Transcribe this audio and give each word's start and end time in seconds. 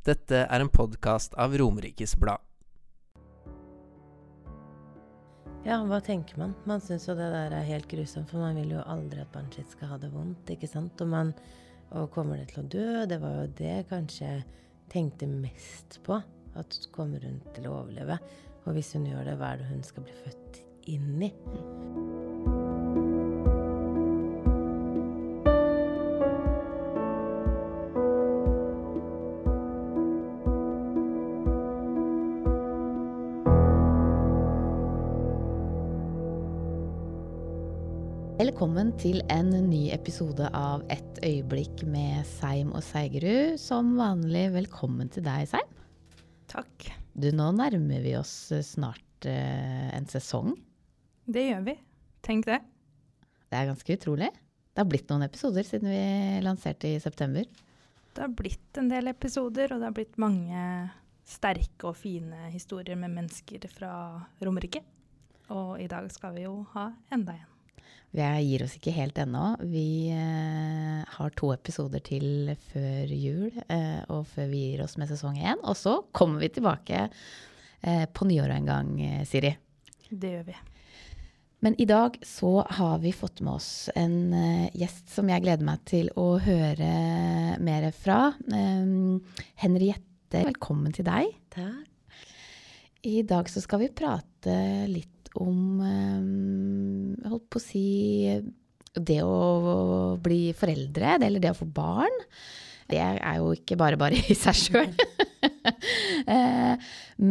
Dette 0.00 0.46
er 0.48 0.62
en 0.64 0.70
podkast 0.72 1.34
av 1.36 1.52
Romerikes 1.60 2.14
Blad. 2.16 2.40
Ja, 5.66 5.76
hva 5.84 5.98
tenker 6.00 6.38
man? 6.40 6.54
Man 6.64 6.80
syns 6.80 7.04
jo 7.04 7.12
det 7.18 7.26
der 7.34 7.52
er 7.52 7.66
helt 7.68 7.84
grusomt, 7.90 8.30
for 8.30 8.40
man 8.40 8.56
vil 8.56 8.72
jo 8.78 8.84
aldri 8.88 9.20
at 9.20 9.28
barnet 9.34 9.58
sitt 9.58 9.74
skal 9.74 9.92
ha 9.92 9.98
det 10.00 10.08
vondt, 10.14 10.48
ikke 10.54 10.70
sant? 10.72 10.96
Og, 11.04 11.10
man, 11.12 11.34
og 11.92 12.08
kommer 12.14 12.40
det 12.40 12.48
til 12.54 12.62
å 12.62 12.70
dø? 12.72 12.86
Det 13.12 13.20
var 13.20 13.42
jo 13.42 13.52
det 13.60 13.76
kanskje 13.92 14.38
tenkte 14.88 15.28
mest 15.28 16.00
på. 16.08 16.16
At 16.56 16.80
kommer 16.96 17.20
hun 17.28 17.36
til 17.52 17.68
å 17.68 17.76
overleve? 17.82 18.16
Og 18.64 18.72
hvis 18.78 18.94
hun 18.96 19.04
gjør 19.04 19.28
det, 19.28 19.36
hva 19.36 19.52
er 19.52 19.60
det 19.60 19.68
hun 19.68 19.84
skal 19.84 20.08
bli 20.08 20.16
født 20.24 20.62
inn 20.96 21.28
i? 21.28 21.30
Til 39.00 39.22
en 39.32 39.48
ny 39.64 39.86
episode 39.94 40.44
av 40.52 40.82
Et 40.92 41.20
øyeblikk 41.24 41.86
med 41.88 42.20
Seim 42.28 42.74
og 42.76 42.82
Seigerud. 42.84 43.54
Som 43.56 43.94
vanlig, 43.96 44.50
velkommen 44.52 45.08
til 45.08 45.24
deg, 45.24 45.46
Seim. 45.48 45.70
Takk. 46.52 46.90
Du, 47.16 47.30
nå 47.32 47.46
nærmer 47.56 48.02
vi 48.04 48.12
oss 48.18 48.34
eh, 48.52 48.60
snart 48.66 49.24
uh, 49.24 49.86
en 49.96 50.08
sesong. 50.10 50.52
Det 51.24 51.46
gjør 51.46 51.64
vi. 51.70 51.74
Tenk 52.26 52.44
det. 52.50 52.58
Det 53.48 53.56
er 53.56 53.70
ganske 53.70 53.96
utrolig. 53.96 54.28
Det 54.68 54.82
har 54.82 54.90
blitt 54.92 55.08
noen 55.08 55.24
episoder 55.24 55.64
siden 55.64 55.88
vi 55.88 56.44
lanserte 56.44 56.90
i 56.92 57.00
september. 57.00 57.46
Det 58.12 58.20
har 58.20 58.34
blitt 58.36 58.82
en 58.82 58.90
del 58.92 59.08
episoder, 59.14 59.72
og 59.72 59.80
det 59.80 59.88
har 59.88 59.96
blitt 59.96 60.20
mange 60.20 60.64
sterke 61.30 61.88
og 61.88 61.96
fine 61.96 62.50
historier 62.52 63.00
med 63.00 63.16
mennesker 63.16 63.64
fra 63.72 63.94
Romerike. 64.44 64.84
Og 65.56 65.78
i 65.80 65.88
dag 65.88 66.12
skal 66.12 66.36
vi 66.36 66.44
jo 66.44 66.58
ha 66.74 66.90
enda 67.14 67.38
en. 67.38 67.59
Vi 68.10 68.26
gir 68.42 68.64
oss 68.64 68.74
ikke 68.74 68.94
helt 68.96 69.18
ennå. 69.22 69.52
Vi 69.70 70.10
eh, 70.10 71.02
har 71.14 71.36
to 71.38 71.52
episoder 71.54 72.02
til 72.02 72.50
før 72.72 73.12
jul, 73.14 73.52
eh, 73.70 74.00
og 74.10 74.26
før 74.32 74.50
vi 74.50 74.64
gir 74.72 74.82
oss 74.82 74.96
med 74.98 75.12
sesong 75.12 75.38
én. 75.38 75.62
Og 75.62 75.78
så 75.78 76.00
kommer 76.10 76.42
vi 76.42 76.50
tilbake 76.56 77.04
eh, 77.06 78.06
på 78.10 78.26
nyåret 78.26 78.56
en 78.58 78.66
gang, 78.66 78.90
eh, 79.06 79.22
Siri. 79.28 79.54
Det 80.10 80.34
gjør 80.34 80.48
vi. 80.50 80.56
Men 81.62 81.76
i 81.80 81.84
dag 81.84 82.16
så 82.24 82.64
har 82.72 82.98
vi 82.98 83.12
fått 83.12 83.42
med 83.44 83.60
oss 83.60 83.90
en 83.94 84.32
eh, 84.32 84.70
gjest 84.80 85.12
som 85.12 85.28
jeg 85.30 85.44
gleder 85.44 85.66
meg 85.68 85.84
til 85.86 86.08
å 86.18 86.32
høre 86.40 86.90
mer 87.60 87.90
fra. 87.94 88.32
Um, 88.48 89.20
Henriette, 89.60 90.40
velkommen 90.48 90.96
til 90.96 91.06
deg. 91.06 91.30
Takk. 91.52 91.86
I 93.04 93.22
dag 93.24 93.48
så 93.48 93.62
skal 93.64 93.84
vi 93.84 93.92
prate 93.96 94.56
litt 94.88 95.19
om 95.38 95.82
Jeg 95.84 97.30
holdt 97.30 97.46
på 97.52 97.60
å 97.60 97.62
si 97.62 97.84
det 98.94 99.20
å 99.22 100.16
bli 100.22 100.50
foreldre, 100.56 101.18
eller 101.22 101.42
det 101.42 101.52
å 101.52 101.60
få 101.60 101.68
barn. 101.70 102.16
Det 102.90 102.98
er 102.98 103.36
jo 103.38 103.52
ikke 103.54 103.78
bare 103.78 103.98
bare 104.00 104.18
i 104.18 104.34
seg 104.34 104.56
sjøl. 104.58 104.90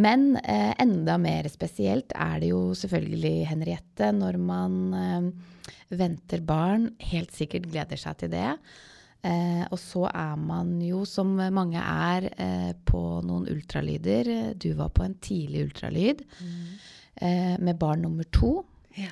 Men 0.04 0.38
eh, 0.40 0.74
enda 0.80 1.18
mer 1.22 1.50
spesielt 1.52 2.14
er 2.16 2.40
det 2.44 2.52
jo 2.54 2.62
selvfølgelig, 2.78 3.48
Henriette, 3.50 4.12
når 4.16 4.38
man 4.42 4.78
eh, 4.96 5.28
venter 6.00 6.42
barn, 6.46 6.90
helt 7.12 7.34
sikkert 7.36 7.68
gleder 7.72 8.00
seg 8.00 8.22
til 8.22 8.32
det. 8.34 8.54
Eh, 9.28 9.66
og 9.68 9.80
så 9.82 10.06
er 10.14 10.36
man 10.40 10.78
jo, 10.86 11.04
som 11.10 11.36
mange 11.36 11.82
er, 11.82 12.30
på 12.88 13.04
noen 13.26 13.50
ultralyder. 13.52 14.54
Du 14.56 14.72
var 14.80 14.90
på 14.96 15.04
en 15.04 15.18
tidlig 15.20 15.68
ultralyd 15.68 16.24
mm. 16.40 16.64
Med 17.20 17.76
barn 17.80 18.06
nummer 18.06 18.28
to. 18.32 18.64
Ja. 18.96 19.12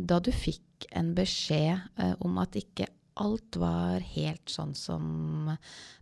da 0.00 0.18
du 0.22 0.30
fikk 0.32 0.86
en 0.96 1.10
beskjed 1.16 2.22
om 2.24 2.38
at 2.40 2.54
ikke 2.56 2.86
alt 3.20 3.56
var 3.60 4.00
helt 4.14 4.50
sånn 4.50 4.74
som 4.76 5.50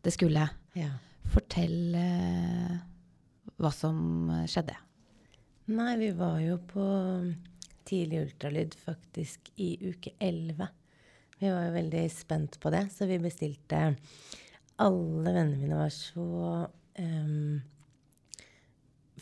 det 0.04 0.14
skulle. 0.14 0.46
Ja. 0.78 0.92
Fortell 1.28 1.96
eh, 1.98 2.76
hva 3.58 3.72
som 3.74 4.30
skjedde. 4.48 4.76
Nei, 5.68 5.94
vi 6.00 6.12
var 6.16 6.38
jo 6.40 6.56
på 6.70 6.84
tidlig 7.88 8.22
ultralyd 8.22 8.76
faktisk 8.84 9.50
i 9.60 9.74
uke 9.90 10.14
11. 10.18 10.68
Vi 11.38 11.50
var 11.52 11.68
jo 11.68 11.74
veldig 11.76 12.04
spent 12.12 12.58
på 12.62 12.72
det, 12.74 12.86
så 12.94 13.06
vi 13.06 13.20
bestilte 13.22 13.92
Alle 14.78 15.32
vennene 15.34 15.58
mine 15.58 15.78
var 15.78 15.90
så 15.90 16.24
um, 16.98 17.58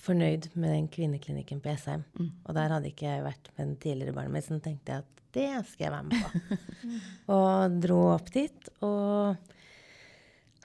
fornøyd 0.00 0.50
med 0.54 0.72
den 0.72 0.88
kvinneklinikken 0.92 1.60
på 1.62 1.72
Jessheim. 1.72 2.04
Mm. 2.18 2.30
Og 2.44 2.56
der 2.56 2.74
hadde 2.76 2.90
ikke 2.92 3.08
jeg 3.08 3.26
vært 3.26 3.50
med 3.54 3.62
den 3.64 3.76
tidligere 3.82 4.16
barnet 4.16 4.36
mitt, 4.36 4.48
så 4.48 4.58
tenkte 4.62 4.92
jeg 4.92 5.04
at 5.04 5.22
det 5.36 5.50
skal 5.68 5.86
jeg 5.86 5.92
være 5.92 6.06
med 6.08 6.22
på. 6.22 6.58
og 7.36 7.76
dro 7.84 7.98
opp 8.14 8.30
dit. 8.32 8.70
Og 8.86 9.52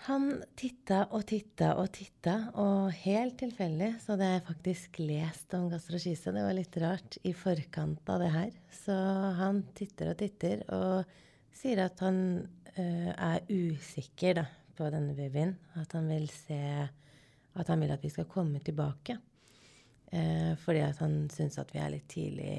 han 0.08 0.30
titta 0.58 1.03
og 1.14 1.25
titta 1.30 1.74
og 1.78 1.92
titta, 1.94 2.36
og 2.58 2.88
helt 3.03 3.36
tilfeldig 3.42 3.92
så 4.02 4.16
hadde 4.16 4.30
jeg 4.31 4.46
faktisk 4.47 5.02
lest 5.03 5.53
om 5.58 5.68
gastrokise. 5.69 6.34
Det 6.34 6.46
var 6.48 6.58
litt 6.58 6.80
rart 6.81 7.19
i 7.28 7.36
forkant 7.38 8.09
av 8.09 8.24
det 8.24 8.31
her. 8.34 8.56
Så 8.81 8.96
han 9.38 9.62
titter 9.78 10.13
og 10.13 10.18
titter 10.24 10.63
og 10.74 11.13
sier 11.53 11.84
at 11.86 12.02
han 12.02 12.18
ø, 12.42 12.88
er 13.13 13.46
usikker 13.52 14.40
da, 14.40 14.48
på 14.78 14.90
denne 14.90 15.13
babyen. 15.18 15.53
At 15.78 15.94
han 15.98 16.09
vil 16.09 16.25
se 16.34 16.63
At 17.59 17.67
han 17.72 17.81
vil 17.84 17.91
at 17.91 18.03
vi 18.03 18.12
skal 18.13 18.29
komme 18.31 18.62
tilbake. 18.63 19.17
Eh, 20.12 20.53
fordi 20.59 20.84
at 20.85 21.00
han 21.03 21.25
syns 21.31 21.59
at 21.62 21.72
vi 21.72 21.79
er 21.79 21.94
litt 21.94 22.07
tidlig 22.12 22.56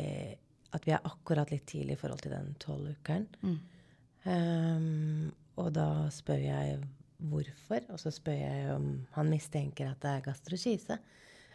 At 0.73 0.87
vi 0.89 0.95
er 0.97 1.05
akkurat 1.05 1.51
litt 1.53 1.67
tidlig 1.69 1.99
i 1.99 2.01
forhold 2.01 2.23
til 2.25 2.33
den 2.33 2.55
tolvukeren. 2.63 3.27
Mm. 3.45 3.59
Um, 4.25 5.33
og 5.61 5.73
da 5.77 6.09
spør 6.15 6.41
jeg 6.41 6.79
hvorfor, 7.23 7.85
og 7.93 7.99
så 8.01 8.13
spør 8.15 8.39
jeg 8.39 8.71
om 8.73 8.87
han 9.17 9.29
mistenker 9.31 9.91
at 9.91 10.01
det 10.01 10.13
er 10.13 10.25
gastrokise. 10.31 10.97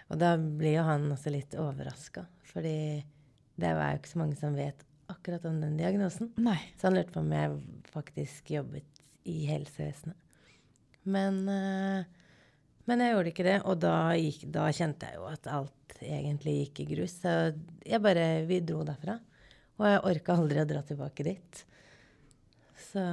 Og 0.07 0.19
da 0.21 0.35
blir 0.37 0.77
jo 0.77 0.85
han 0.87 1.09
også 1.11 1.33
litt 1.33 1.55
overraska, 1.59 2.27
fordi 2.47 2.77
det 3.57 3.71
er 3.71 3.73
jo 3.73 3.97
ikke 3.97 4.11
så 4.11 4.21
mange 4.21 4.37
som 4.39 4.55
vet 4.55 4.85
akkurat 5.11 5.47
om 5.49 5.57
den 5.63 5.79
diagnosen. 5.79 6.29
Nei. 6.37 6.59
Så 6.77 6.87
han 6.87 6.99
lurte 6.99 7.15
på 7.15 7.23
om 7.23 7.33
jeg 7.33 7.57
faktisk 7.91 8.53
jobbet 8.53 9.01
i 9.27 9.39
helsevesenet. 9.49 10.15
Men, 11.07 11.41
uh, 11.47 12.16
men 12.87 13.03
jeg 13.03 13.13
gjorde 13.13 13.31
ikke 13.33 13.45
det, 13.47 13.57
og 13.67 13.79
da, 13.83 13.95
gikk, 14.15 14.45
da, 14.55 14.67
kjente 14.71 15.09
jeg 15.09 15.19
jo 15.19 15.25
at 15.27 15.49
alt 15.51 15.97
egentlig 15.99 16.53
gikk 16.61 16.83
i 16.83 16.89
grus. 16.93 17.17
Så 17.19 17.33
jeg 17.83 18.03
bare, 18.03 18.27
vi 18.47 18.61
dro 18.63 18.83
derfra. 18.87 19.17
Og 19.77 19.89
jeg 19.91 20.03
orka 20.09 20.37
aldri 20.39 20.61
å 20.61 20.69
dra 20.69 20.81
tilbake 20.87 21.25
dit. 21.27 21.63
Så 22.87 23.03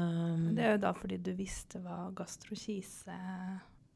Det 0.55 0.63
er 0.63 0.77
jo 0.77 0.83
da 0.85 0.93
fordi 0.97 1.19
du 1.27 1.33
visste 1.37 1.81
hva 1.83 2.07
gastrokise 2.17 3.19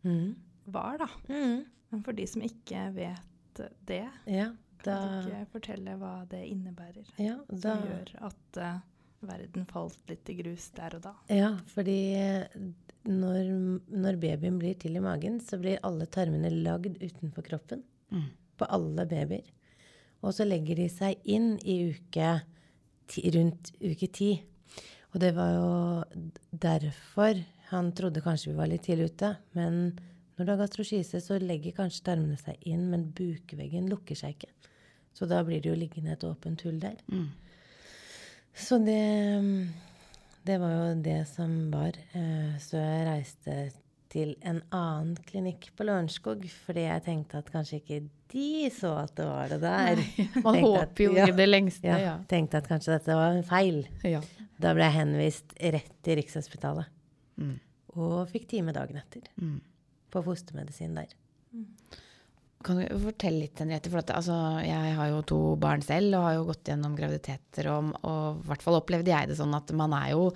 mm. 0.02 0.28
var, 0.74 0.98
da. 1.04 1.08
Mm. 1.30 1.62
Men 1.92 2.04
for 2.04 2.16
de 2.16 2.26
som 2.28 2.44
ikke 2.44 2.88
vet 2.96 3.62
det, 3.88 4.04
ja, 4.28 4.50
da, 4.84 4.96
kan 4.98 5.14
du 5.14 5.30
ikke 5.30 5.46
fortelle 5.54 5.96
hva 6.00 6.12
det 6.30 6.42
innebærer? 6.50 7.08
Ja, 7.22 7.38
da, 7.48 7.62
som 7.62 7.86
gjør 7.88 8.12
at 8.28 8.60
uh, 8.60 8.82
verden 9.28 9.66
falt 9.70 10.10
litt 10.10 10.28
i 10.30 10.36
grus 10.42 10.68
der 10.76 10.98
og 10.98 11.06
da? 11.06 11.14
Ja, 11.32 11.54
fordi 11.72 11.98
når, 13.08 13.52
når, 13.88 14.18
babyen 14.20 14.58
blir 14.60 14.76
til 14.80 14.98
i 14.98 15.02
magen, 15.02 15.38
så 15.40 15.58
blir 15.60 15.80
alle 15.86 16.06
tarmene 16.12 16.50
lagd 16.52 16.98
utenfor 17.00 17.46
kroppen. 17.46 17.82
Mm. 18.12 18.28
På 18.58 18.68
alle 18.74 19.06
babyer. 19.08 19.46
Og 20.22 20.34
så 20.34 20.46
legger 20.46 20.80
de 20.80 20.88
seg 20.90 21.20
inn 21.30 21.54
i 21.62 21.78
uke 21.92 22.32
ti, 23.08 23.24
rundt 23.34 23.72
uke 23.80 24.08
ti. 24.12 24.32
Og 25.14 25.22
det 25.22 25.32
var 25.36 25.54
jo 25.54 25.70
derfor 26.50 27.40
han 27.70 27.90
trodde 27.96 28.24
kanskje 28.24 28.52
vi 28.52 28.58
var 28.58 28.70
litt 28.70 28.84
tidlig 28.88 29.12
ute. 29.12 29.34
Men 29.56 29.98
når 30.36 30.44
du 30.44 30.52
har 30.52 30.60
gastrokise, 30.62 31.20
så 31.20 31.38
legger 31.42 31.76
kanskje 31.76 32.06
tarmene 32.06 32.38
seg 32.40 32.60
inn, 32.68 32.88
men 32.92 33.08
bukveggen 33.16 33.88
lukker 33.90 34.18
seg 34.18 34.36
ikke. 34.36 34.52
Så 35.16 35.26
da 35.26 35.40
blir 35.44 35.62
det 35.62 35.72
jo 35.72 35.78
liggende 35.78 36.14
et 36.14 36.24
åpent 36.24 36.62
hull 36.66 36.78
der. 36.82 36.98
Mm. 37.10 37.28
Så 38.58 38.78
det, 38.82 39.00
det 40.48 40.56
var 40.62 40.72
jo 40.72 40.94
det 41.04 41.20
som 41.28 41.52
var. 41.72 41.98
Eh, 42.16 42.56
så 42.62 42.80
jeg 42.80 43.04
reiste 43.08 43.56
til 44.08 44.32
en 44.40 44.62
annen 44.72 45.16
klinikk 45.28 45.68
på 45.76 45.84
Lørenskog, 45.84 46.46
fordi 46.64 46.86
jeg 46.86 47.04
tenkte 47.04 47.42
at 47.42 47.50
kanskje 47.52 47.82
ikke 47.82 48.00
de 48.32 48.70
så 48.72 48.94
at 49.02 49.14
det 49.16 49.26
var 49.28 49.52
det 49.52 49.60
der. 49.62 50.00
Nei, 50.00 50.26
man 50.46 50.60
håper 50.64 51.04
jo 51.04 51.14
i 51.16 51.28
det 51.36 51.48
lengste. 51.48 51.88
Ja, 51.88 51.98
ja. 52.00 52.16
Tenkte 52.30 52.62
at 52.62 52.68
kanskje 52.70 52.96
dette 52.96 53.16
var 53.16 53.36
en 53.36 53.44
feil. 53.46 53.82
Ja. 54.06 54.22
Da 54.58 54.72
ble 54.76 54.88
jeg 54.88 54.96
henvist 54.96 55.56
rett 55.76 55.92
til 56.04 56.18
Rikshospitalet. 56.20 56.88
Mm. 57.38 57.56
Og 57.98 58.18
fikk 58.32 58.48
time 58.50 58.74
dagen 58.76 59.00
etter. 59.00 59.28
Mm. 59.40 59.58
På 60.12 60.24
fostermedisin 60.24 60.96
der. 60.96 61.12
Mm. 61.52 61.68
Kan 62.64 62.80
du 62.80 62.86
fortelle 63.04 63.44
litt, 63.44 63.60
Henriette? 63.62 63.90
For 63.92 64.00
at, 64.00 64.10
altså, 64.18 64.34
jeg 64.66 64.94
har 64.98 65.10
jo 65.12 65.20
to 65.30 65.38
barn 65.62 65.82
selv 65.84 66.16
og 66.18 66.24
har 66.26 66.34
jo 66.34 66.46
gått 66.48 66.70
gjennom 66.72 66.96
graviditeter. 66.98 67.68
Og, 67.70 67.92
og 68.02 68.40
i 68.42 68.50
hvert 68.50 68.64
fall 68.64 68.78
opplevde 68.80 69.12
jeg 69.12 69.30
det 69.30 69.38
sånn 69.38 69.54
at 69.54 69.70
man 69.78 69.94
er 69.94 70.12
jo 70.16 70.28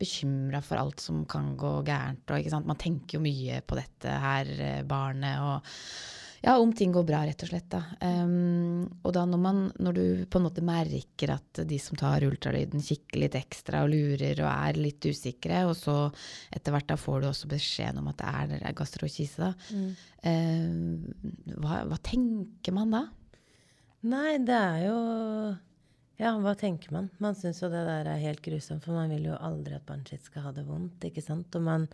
bekymra 0.00 0.62
for 0.64 0.82
alt 0.82 1.04
som 1.04 1.22
kan 1.30 1.52
gå 1.58 1.76
gærent. 1.86 2.26
Og, 2.34 2.48
Man 2.66 2.82
tenker 2.82 3.18
jo 3.18 3.24
mye 3.24 3.62
på 3.62 3.78
dette 3.78 4.20
her, 4.26 4.50
eh, 4.58 4.82
barnet. 4.88 5.38
og 5.38 5.74
ja, 6.40 6.58
om 6.58 6.72
ting 6.72 6.92
går 6.92 7.04
bra, 7.06 7.24
rett 7.26 7.42
og 7.42 7.50
slett. 7.50 7.66
Da. 7.72 7.80
Um, 8.00 8.86
og 9.02 9.12
da 9.16 9.24
når, 9.26 9.40
man, 9.42 9.60
når, 9.82 9.96
du 9.96 10.24
på 10.30 10.38
en 10.38 10.46
måte 10.46 10.62
merker 10.64 11.32
at 11.34 11.62
de 11.66 11.78
som 11.82 11.98
tar 11.98 12.26
ultralyden, 12.26 12.82
kikker 12.84 13.24
litt 13.24 13.38
ekstra 13.38 13.82
og 13.84 13.92
lurer 13.92 14.42
og 14.44 14.50
er 14.50 14.78
litt 14.78 15.08
usikre, 15.08 15.64
og 15.66 15.74
så 15.78 15.96
etter 16.54 16.74
hvert 16.74 16.90
da 16.92 16.98
får 17.00 17.22
du 17.22 17.30
også 17.32 17.50
beskjeden 17.50 18.02
om 18.02 18.10
at 18.12 18.22
det 18.22 18.60
er 18.68 18.76
gastrokise, 18.78 19.48
da. 19.48 19.52
Mm. 19.74 19.88
Um, 20.28 21.56
hva, 21.58 21.82
hva, 21.90 21.98
tenker 22.06 22.74
man 22.76 22.94
da? 22.94 23.02
Nei, 24.08 24.38
det 24.46 24.54
er 24.58 24.84
jo 24.86 24.98
Ja, 26.18 26.32
hva 26.42 26.54
tenker 26.58 26.90
man? 26.94 27.10
Man 27.22 27.36
syns 27.38 27.60
jo 27.62 27.70
det 27.70 27.84
der 27.86 28.06
er 28.10 28.22
helt 28.22 28.42
grusomt, 28.42 28.86
for 28.86 28.94
man 28.94 29.10
vil 29.14 29.26
jo 29.30 29.38
aldri 29.42 29.74
at 29.74 29.86
barnet 29.86 30.10
sitt 30.10 30.26
skal 30.26 30.48
ha 30.48 30.54
det 30.54 30.66
vondt, 30.66 31.02
ikke 31.06 31.22
sant? 31.22 31.50
Og, 31.54 31.66
man, 31.66 31.86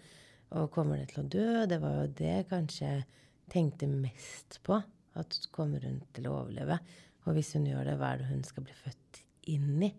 og 0.52 0.70
kommer 0.72 1.00
det 1.00 1.12
til 1.12 1.24
å 1.24 1.28
dø? 1.32 1.50
Det 1.68 1.80
var 1.80 1.98
jo 2.02 2.08
det 2.20 2.38
kanskje 2.52 2.96
tenkte 3.52 3.88
mest 3.90 4.60
på. 4.66 4.80
At 5.14 5.36
kommer 5.54 5.84
hun 5.86 6.00
til 6.14 6.26
å 6.26 6.38
overleve? 6.40 6.80
Og 7.24 7.36
hvis 7.36 7.54
hun 7.56 7.68
gjør 7.68 7.86
det, 7.86 7.98
hva 8.00 8.12
er 8.12 8.22
det 8.22 8.30
hun 8.32 8.42
skal 8.46 8.66
bli 8.66 8.74
født 8.76 9.20
inn 9.52 9.84
i? 9.86 9.92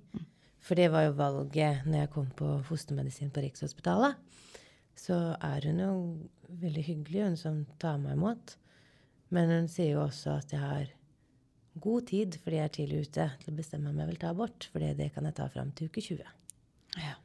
For 0.66 0.78
det 0.78 0.90
var 0.94 1.06
jo 1.06 1.18
valget 1.18 1.86
når 1.86 2.00
jeg 2.02 2.12
kom 2.16 2.28
på 2.38 2.50
fostermedisin 2.68 3.32
på 3.34 3.44
Rikshospitalet. 3.46 4.18
Så 4.98 5.16
er 5.44 5.68
hun 5.70 5.82
jo 5.82 5.96
veldig 6.62 6.84
hyggelig, 6.88 7.24
hun 7.30 7.40
som 7.40 7.64
tar 7.82 8.00
meg 8.02 8.16
imot. 8.18 8.56
Men 9.34 9.52
hun 9.52 9.68
sier 9.72 9.96
jo 9.96 10.06
også 10.06 10.38
at 10.40 10.54
jeg 10.56 10.62
har 10.62 10.92
god 11.84 12.08
tid, 12.10 12.38
fordi 12.42 12.60
jeg 12.60 12.70
er 12.70 12.76
tidlig 12.78 13.04
ute, 13.10 13.28
til 13.42 13.52
å 13.52 13.58
bestemme 13.58 13.92
om 13.92 14.02
jeg 14.02 14.12
vil 14.12 14.20
ta 14.22 14.32
abort. 14.32 14.68
For 14.72 14.82
det 14.84 15.12
kan 15.14 15.28
jeg 15.28 15.38
ta 15.38 15.48
fram 15.52 15.72
til 15.76 15.92
uke 15.92 16.04
20. 16.04 16.36
Ja. 17.02 17.16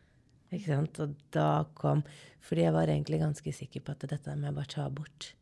Ikke 0.50 0.66
sant? 0.66 0.98
Og 0.98 1.14
da 1.30 1.62
kom 1.78 2.00
Fordi 2.42 2.64
jeg 2.64 2.74
var 2.74 2.90
egentlig 2.90 3.20
ganske 3.20 3.52
sikker 3.54 3.84
på 3.84 3.92
at 3.94 4.06
dette 4.10 4.34
må 4.34 4.48
jeg 4.48 4.56
bare 4.56 4.72
ta 4.72 4.86
abort. 4.88 5.34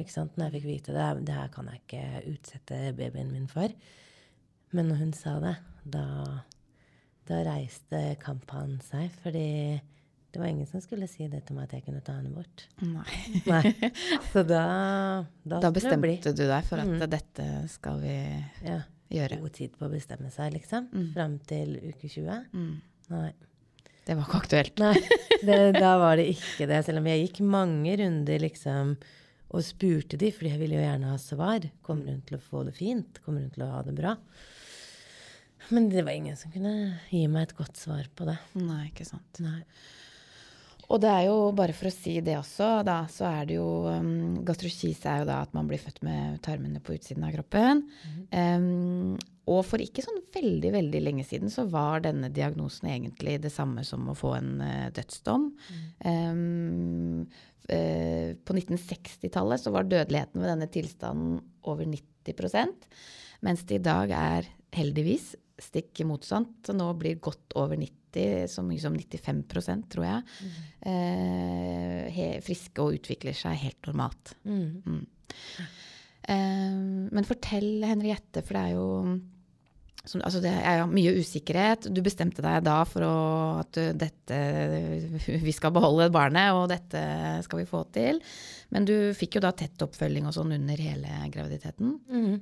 Ikke 0.00 0.12
sant? 0.12 0.36
Når 0.38 0.48
jeg 0.48 0.60
fikk 0.60 0.68
vite 0.70 0.94
det, 0.96 1.08
det 1.28 1.36
her 1.36 1.50
kan 1.52 1.68
jeg 1.68 1.82
ikke 1.82 2.32
utsette 2.32 2.80
babyen 2.96 3.32
min 3.32 3.48
for. 3.50 3.74
Men 4.72 4.88
når 4.88 5.02
hun 5.02 5.12
sa 5.16 5.36
det, 5.42 5.56
da, 5.92 6.04
da 7.28 7.40
reiste 7.44 8.00
kampanjen 8.22 8.80
seg. 8.86 9.12
Fordi 9.24 9.48
det 10.32 10.40
var 10.40 10.48
ingen 10.48 10.66
som 10.66 10.80
skulle 10.80 11.06
si 11.12 11.26
det 11.28 11.42
til 11.44 11.58
meg 11.58 11.68
at 11.68 11.76
jeg 11.76 11.86
kunne 11.90 12.00
ta 12.04 12.16
henne 12.16 12.32
bort. 12.32 12.64
Nei. 12.80 13.42
Nei. 13.44 13.92
Så 14.32 14.46
da 14.48 14.64
Da, 15.44 15.60
da 15.60 15.70
bestemte 15.74 16.32
du 16.32 16.46
deg 16.46 16.64
for 16.64 16.80
at 16.80 16.88
mm. 16.88 17.04
dette 17.12 17.48
skal 17.74 18.00
vi 18.00 18.16
ja. 18.64 18.80
gjøre. 19.12 19.42
God 19.44 19.56
tid 19.58 19.76
på 19.76 19.90
å 19.90 19.92
bestemme 19.92 20.32
seg, 20.32 20.54
liksom. 20.56 20.88
Mm. 20.88 21.08
Fram 21.12 21.36
til 21.50 21.76
uke 21.82 22.08
20. 22.08 22.46
Mm. 22.56 22.76
Nei. 23.12 23.32
Det 24.06 24.16
var 24.16 24.24
ikke 24.24 24.40
aktuelt. 24.40 24.80
Nei, 24.80 24.94
det, 25.46 25.58
da 25.76 25.92
var 26.00 26.16
det 26.16 26.30
ikke 26.32 26.66
det. 26.70 26.80
Selv 26.88 27.02
om 27.02 27.10
jeg 27.12 27.26
gikk 27.26 27.42
mange 27.44 27.92
runder 28.00 28.40
liksom 28.48 28.96
og 29.52 29.64
spurte 29.64 30.18
de, 30.20 30.30
for 30.32 30.48
jeg 30.48 30.60
ville 30.60 30.78
jo 30.78 30.84
gjerne 30.84 31.12
ha 31.12 31.18
svar. 31.20 31.66
Kommer 31.84 32.12
hun 32.14 32.22
til 32.28 32.38
å 32.38 32.44
få 32.44 32.64
det 32.68 32.74
fint? 32.76 33.20
Kommer 33.24 33.44
hun 33.44 33.52
til 33.52 33.66
å 33.66 33.72
ha 33.74 33.82
det 33.84 33.94
bra? 33.96 34.14
Men 35.70 35.90
det 35.92 36.04
var 36.06 36.16
ingen 36.16 36.38
som 36.38 36.52
kunne 36.52 36.72
gi 37.10 37.26
meg 37.30 37.50
et 37.50 37.58
godt 37.58 37.78
svar 37.80 38.08
på 38.16 38.26
det. 38.28 38.38
Nei, 38.58 38.86
ikke 38.88 39.06
sant. 39.08 39.42
Nei. 39.44 39.60
Og 40.92 41.00
det 41.00 41.08
er 41.08 41.26
jo, 41.30 41.36
bare 41.56 41.72
for 41.76 41.88
å 41.88 41.94
si 41.94 42.18
det 42.24 42.34
også, 42.36 42.82
da, 42.84 42.98
så 43.08 43.24
er 43.30 43.46
det 43.48 43.56
jo 43.56 43.68
um, 43.88 44.40
Gastrokise 44.44 45.08
er 45.08 45.22
jo 45.22 45.28
da 45.30 45.38
at 45.46 45.54
man 45.56 45.68
blir 45.70 45.80
født 45.80 46.02
med 46.04 46.40
tarmene 46.44 46.82
på 46.84 46.96
utsiden 46.98 47.24
av 47.24 47.32
kroppen. 47.38 47.80
Mm. 48.04 48.26
Um, 48.36 49.30
og 49.52 49.62
for 49.66 49.82
ikke 49.82 50.04
sånn 50.04 50.20
veldig 50.34 50.70
veldig 50.74 51.00
lenge 51.02 51.24
siden 51.26 51.50
så 51.50 51.64
var 51.70 52.04
denne 52.04 52.28
diagnosen 52.34 52.90
egentlig 52.92 53.40
det 53.42 53.50
samme 53.54 53.82
som 53.88 54.04
å 54.12 54.18
få 54.18 54.34
en 54.36 54.52
uh, 54.60 54.90
dødsdom. 54.94 55.48
Mm. 55.72 55.88
Um, 56.12 57.24
uh, 57.72 58.28
på 58.44 58.58
1960-tallet 58.60 59.64
så 59.64 59.72
var 59.72 59.88
dødeligheten 59.88 60.44
ved 60.44 60.52
denne 60.52 60.68
tilstanden 60.76 61.40
over 61.72 61.88
90 61.88 62.12
mens 63.42 63.64
det 63.66 63.80
i 63.80 63.82
dag 63.82 64.12
er 64.14 64.46
heldigvis 64.76 65.32
stikk 65.58 66.04
motsatt. 66.06 66.52
Så 66.66 66.76
nå 66.76 66.86
blir 67.00 67.18
godt 67.22 67.56
over 67.58 67.80
90 67.80 68.01
så 68.50 68.64
mye 68.66 68.82
som 68.82 68.96
95% 68.96 69.88
tror 69.92 70.06
jeg, 70.06 70.22
mm. 70.44 70.56
eh, 70.92 72.40
friske 72.44 72.84
og 72.84 72.98
utvikler 72.98 73.36
seg 73.36 73.60
helt 73.62 73.90
normalt. 73.90 74.34
Mm. 74.44 74.82
Mm. 74.86 75.68
Eh, 76.22 76.80
men 77.12 77.28
fortell, 77.28 77.70
Henriette, 77.88 78.44
for 78.44 78.58
det 78.58 78.64
er 78.64 78.74
jo 78.76 78.88
som, 80.04 80.18
altså 80.26 80.40
det 80.42 80.50
er 80.50 80.80
jo 80.80 80.88
mye 80.90 81.14
usikkerhet. 81.22 81.86
Du 81.94 82.00
bestemte 82.02 82.42
deg 82.42 82.64
da 82.66 82.80
for 82.88 83.06
å, 83.06 83.16
at 83.60 83.78
dette, 83.94 84.38
vi 85.46 85.54
skal 85.54 85.74
beholde 85.74 86.10
barnet, 86.14 86.50
og 86.56 86.66
dette 86.72 87.02
skal 87.46 87.62
vi 87.62 87.68
få 87.70 87.84
til. 87.94 88.18
Men 88.74 88.88
du 88.88 89.12
fikk 89.14 89.38
jo 89.38 89.44
da 89.44 89.52
tett 89.54 89.84
oppfølging 89.84 90.26
og 90.26 90.34
sånn 90.34 90.56
under 90.58 90.82
hele 90.82 91.20
graviditeten. 91.30 91.94
Mm. 92.10 92.34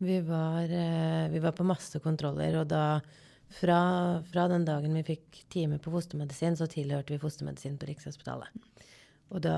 Vi, 0.00 0.18
var, 0.26 0.64
eh, 0.64 1.26
vi, 1.30 1.42
var, 1.44 1.54
på 1.54 1.68
masse 1.68 2.00
kontroller, 2.02 2.62
og 2.62 2.70
da 2.72 2.84
fra, 3.50 3.80
fra, 4.30 4.46
den 4.48 4.64
dagen 4.64 4.94
vi 4.94 5.04
fikk 5.14 5.44
time 5.52 5.78
på 5.82 5.92
fostermedisin, 5.92 6.56
så 6.56 6.68
tilhørte 6.70 7.14
vi 7.14 7.22
fostermedisin 7.22 7.78
på 7.80 7.88
Rikshospitalet. 7.90 8.52
Og 9.30 9.42
da 9.44 9.56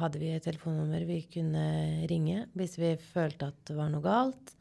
hadde 0.00 0.20
vi 0.20 0.34
et 0.34 0.44
telefonnummer 0.44 1.04
vi 1.08 1.22
kunne 1.32 1.64
ringe 2.10 2.42
hvis 2.58 2.76
vi 2.80 2.92
følte 3.00 3.48
at 3.52 3.62
det 3.70 3.76
var 3.78 3.92
noe 3.92 4.04
galt. 4.04 4.52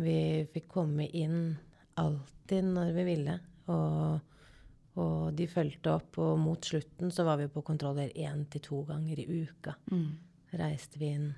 Vi 0.00 0.46
fikk 0.52 0.70
komme 0.78 1.08
inn 1.08 1.56
alltid 2.00 2.72
når 2.72 2.94
vi 2.96 3.04
ville. 3.10 3.36
Og, 3.72 4.32
og 5.00 5.18
de 5.36 5.48
fulgte 5.50 5.92
opp. 5.96 6.16
Og 6.24 6.40
mot 6.40 6.72
slutten 6.72 7.12
så 7.12 7.26
var 7.28 7.40
vi 7.40 7.50
på 7.52 7.64
kontroller 7.64 8.12
én 8.16 8.46
til 8.52 8.64
to 8.64 8.80
ganger 8.88 9.20
i 9.20 9.28
uka. 9.44 9.76
Mm. 9.92 10.08
Reiste 10.56 11.00
vi 11.02 11.12
inn. 11.18 11.28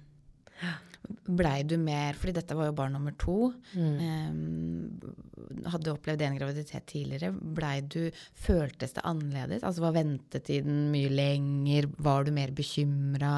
Blei 1.28 1.62
du 1.64 1.76
mer 1.80 2.16
Fordi 2.18 2.34
dette 2.36 2.56
var 2.56 2.68
jo 2.68 2.76
barn 2.76 2.94
nummer 2.96 3.14
to. 3.20 3.52
Mm. 3.72 3.98
Um, 4.02 5.64
hadde 5.68 5.86
du 5.86 5.92
opplevd 5.94 6.24
en 6.26 6.38
graviditet 6.38 6.88
tidligere. 6.90 7.32
Blei 7.32 7.80
du 7.84 8.08
Føltes 8.36 8.96
det 8.96 9.04
annerledes? 9.08 9.64
Altså 9.66 9.84
Var 9.86 9.96
ventetiden 9.96 10.88
mye 10.92 11.12
lenger? 11.12 11.88
Var 11.96 12.28
du 12.28 12.32
mer 12.36 12.52
bekymra? 12.56 13.34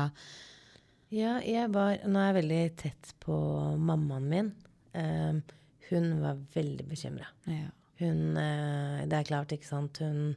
Ja, 1.10 1.38
jeg 1.42 1.70
var 1.74 1.98
Nå 2.06 2.20
er 2.20 2.30
jeg 2.30 2.38
veldig 2.40 2.62
tett 2.84 3.14
på 3.22 3.36
mammaen 3.78 4.30
min. 4.30 4.52
Um, 4.94 5.42
hun 5.90 6.10
var 6.22 6.38
veldig 6.54 6.86
bekymra. 6.86 7.28
Ja. 7.50 7.68
Hun 8.00 8.38
uh, 8.38 9.02
Det 9.06 9.18
er 9.18 9.28
klart, 9.28 9.52
ikke 9.52 9.68
sant 9.68 10.00
Hun 10.02 10.34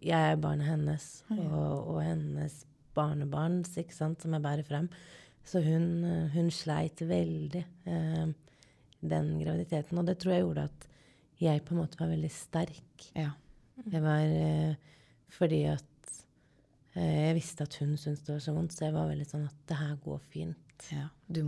Jeg 0.00 0.32
er 0.32 0.40
barnet 0.40 0.68
hennes, 0.68 1.06
og, 1.32 1.92
og, 1.94 2.00
hennes 2.04 2.64
barnebarns, 2.96 3.74
ikke 3.76 3.94
sant, 3.94 4.22
som 4.22 4.32
jeg 4.32 4.44
bærer 4.44 4.66
frem. 4.66 4.88
Så 5.46 5.62
hun, 5.62 5.88
uh, 6.04 6.28
hun 6.34 6.50
sleit 6.50 7.00
veldig 7.06 7.62
eh, 7.86 8.28
den 9.06 9.28
graviditeten. 9.38 10.00
Og 10.00 10.08
det 10.08 10.16
tror 10.18 10.34
jeg 10.34 10.42
gjorde 10.42 10.64
at 10.66 10.86
jeg 11.38 11.62
på 11.62 11.74
en 11.74 11.82
måte 11.82 12.00
var 12.00 12.10
veldig 12.10 12.30
sterk. 12.32 13.10
Ja. 13.14 13.30
Jeg 13.92 14.00
var 14.02 14.24
Fordi 15.36 15.58
at 15.68 15.92
jeg 16.96 17.34
visste 17.36 17.66
at 17.66 17.74
hun 17.82 17.92
syntes 18.00 18.22
det 18.24 18.32
var 18.32 18.40
så 18.40 18.54
vondt, 18.56 18.72
så 18.72 18.86
jeg 18.86 18.94
var 18.94 19.10
veldig 19.10 19.26
sånn 19.28 19.44
at 19.44 19.56
det 19.68 19.76
her 19.76 19.98
går 20.00 20.22
fint. 20.32 20.86
Ja, 20.92 21.08
du 21.28 21.42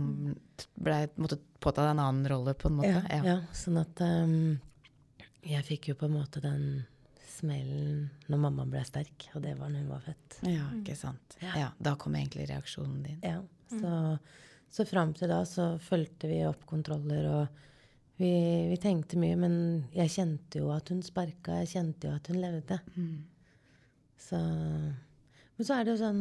ble, 0.77 0.99
måtte 1.17 1.39
påta 1.61 1.87
deg 1.87 1.95
en 1.95 2.03
annen 2.03 2.29
rolle, 2.29 2.53
på 2.53 2.69
en 2.69 2.77
måte? 2.77 2.91
Ja, 2.91 3.01
ja. 3.09 3.21
ja 3.25 3.37
sånn 3.57 3.79
at 3.81 4.01
um, 4.05 4.59
jeg 5.45 5.65
fikk 5.65 5.91
jo 5.91 5.97
på 5.99 6.09
en 6.09 6.15
måte 6.19 6.41
den 6.43 6.63
smellen 7.39 8.03
når 8.29 8.41
mamma 8.45 8.65
ble 8.69 8.83
sterk, 8.87 9.29
og 9.33 9.43
det 9.45 9.55
var 9.59 9.71
når 9.71 9.85
hun 9.85 9.93
var 9.93 10.03
født. 10.05 10.37
Ja, 10.49 10.67
ikke 10.79 10.97
sant. 10.99 11.39
Ja. 11.41 11.55
ja 11.57 11.71
da 11.79 11.95
kom 11.99 12.17
egentlig 12.19 12.49
reaksjonen 12.51 13.01
din. 13.05 13.19
Ja, 13.25 13.39
så, 13.71 13.93
så 14.69 14.85
fram 14.89 15.15
til 15.17 15.31
da 15.31 15.41
så 15.47 15.71
fulgte 15.83 16.29
vi 16.31 16.43
opp 16.47 16.65
kontroller, 16.69 17.27
og 17.33 17.65
vi, 18.19 18.31
vi, 18.69 18.79
tenkte 18.81 19.19
mye, 19.21 19.37
men 19.39 19.53
jeg 19.95 20.15
kjente 20.17 20.59
jo 20.61 20.73
at 20.75 20.91
hun 20.91 21.03
sparka, 21.05 21.61
jeg 21.63 21.73
kjente 21.77 22.09
jo 22.09 22.15
at 22.19 22.31
hun 22.31 22.41
levde. 22.43 22.79
Mm. 22.95 23.13
Så 24.19 24.41
men 25.59 25.67
så 25.67 25.75
er 25.75 25.83
det 25.83 25.91
jo 25.91 25.99
sånn 25.99 26.19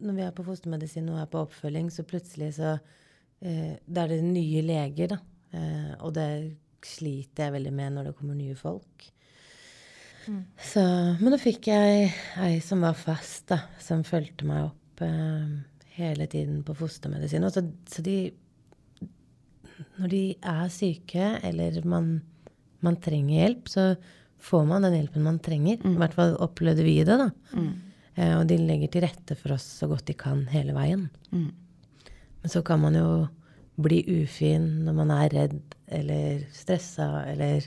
når 0.00 0.14
vi 0.16 0.22
er 0.24 0.30
på 0.32 0.44
fostermedisin 0.46 1.10
og 1.12 1.18
er 1.20 1.26
på 1.28 1.42
oppfølging, 1.44 1.90
så 1.92 2.06
plutselig 2.08 2.54
så 2.56 2.70
eh, 3.44 3.74
Da 3.84 4.06
er 4.06 4.14
det 4.14 4.22
nye 4.24 4.62
leger, 4.64 5.12
da. 5.12 5.18
Eh, 5.52 5.90
og 5.98 6.14
det 6.16 6.28
sliter 6.80 7.50
jeg 7.50 7.54
veldig 7.58 7.72
med 7.76 7.92
når 7.98 8.08
det 8.08 8.14
kommer 8.16 8.38
nye 8.38 8.56
folk. 8.56 9.04
Mm. 10.26 10.42
Så, 10.60 10.82
men 11.18 11.34
da 11.34 11.38
fikk 11.40 11.68
jeg 11.70 12.08
ei 12.42 12.56
som 12.64 12.84
var 12.84 12.96
fast, 12.98 13.46
da, 13.50 13.62
som 13.82 14.04
fulgte 14.06 14.46
meg 14.48 14.68
opp 14.68 15.02
eh, 15.04 15.46
hele 15.98 16.28
tiden 16.30 16.62
på 16.66 16.76
fostermedisin. 16.78 17.46
Så, 17.52 17.64
så 17.90 18.04
de 18.06 18.18
Når 19.98 20.12
de 20.12 20.24
er 20.38 20.68
syke, 20.70 21.38
eller 21.42 21.80
man, 21.88 22.20
man, 22.80 23.00
trenger 23.02 23.40
hjelp, 23.40 23.68
så 23.68 23.86
får 24.42 24.66
man 24.68 24.86
den 24.86 24.96
hjelpen 24.98 25.26
man 25.26 25.40
trenger. 25.42 25.82
Mm. 25.82 25.96
I 25.96 26.02
hvert 26.02 26.14
fall 26.18 26.36
opplevde 26.42 26.86
vi 26.86 27.00
det, 27.06 27.18
da. 27.18 27.30
Mm. 27.54 27.72
Eh, 28.14 28.34
og 28.38 28.46
de 28.50 28.60
legger 28.60 28.92
til 28.92 29.06
rette 29.06 29.36
for 29.38 29.56
oss 29.56 29.66
så 29.80 29.88
godt 29.90 30.06
de 30.10 30.16
kan 30.18 30.44
hele 30.52 30.74
veien. 30.76 31.08
Mm. 31.32 31.50
Men 32.42 32.50
så 32.50 32.62
kan 32.66 32.82
man 32.82 32.98
jo 32.98 33.08
bli 33.82 34.02
ufin 34.20 34.84
når 34.84 34.96
man 34.98 35.12
er 35.14 35.32
redd 35.32 35.76
eller 35.92 36.42
stressa 36.52 37.24
eller 37.30 37.64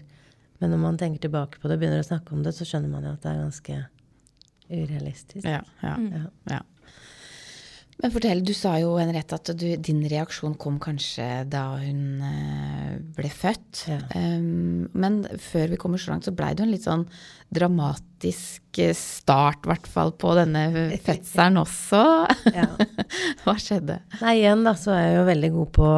Men 0.62 0.72
når 0.72 0.80
man 0.86 0.98
tenker 1.02 1.20
tilbake 1.26 1.60
på 1.60 1.68
det 1.68 1.76
og 1.78 1.82
begynner 1.84 2.04
å 2.04 2.08
snakke 2.08 2.32
om 2.36 2.44
det, 2.46 2.54
så 2.56 2.64
skjønner 2.68 2.92
man 2.94 3.04
jo 3.04 3.12
at 3.16 3.26
det 3.26 3.32
er 3.34 3.42
ganske 3.44 3.82
urealistisk. 4.72 5.44
Ja, 5.46 5.62
ja, 5.84 5.96
Mm. 5.98 6.30
ja. 6.50 6.62
Men 8.04 8.12
fortell, 8.12 8.42
du 8.44 8.52
sa 8.54 8.74
jo 8.76 8.98
Henriette 9.00 9.38
at 9.38 9.52
du, 9.56 9.78
din 9.80 10.02
reaksjon 10.12 10.58
kom 10.60 10.82
kanskje 10.84 11.46
da 11.48 11.78
hun 11.80 12.20
eh, 12.28 12.98
ble 13.16 13.30
født. 13.32 13.86
Ja. 13.88 14.00
Um, 14.12 14.90
men 14.92 15.22
før 15.40 15.70
vi 15.72 15.78
kommer 15.80 15.98
så 16.02 16.12
langt, 16.12 16.28
så 16.28 16.34
blei 16.36 16.50
det 16.52 16.60
jo 16.60 16.68
en 16.68 16.74
litt 16.76 16.84
sånn 16.84 17.06
dramatisk 17.56 18.80
eh, 18.84 18.92
start, 19.00 19.64
i 19.64 19.72
hvert 19.72 19.88
fall, 19.88 20.12
på 20.20 20.34
denne 20.36 20.66
fødselen 21.06 21.62
også. 21.64 22.04
Ja. 22.52 22.68
Hva 23.46 23.56
skjedde? 23.64 24.02
Nei, 24.20 24.36
igjen 24.42 24.68
da, 24.68 24.76
så 24.80 24.92
er 24.92 25.06
jeg 25.08 25.16
jo 25.22 25.26
veldig 25.32 25.52
god 25.56 25.72
på 25.80 25.90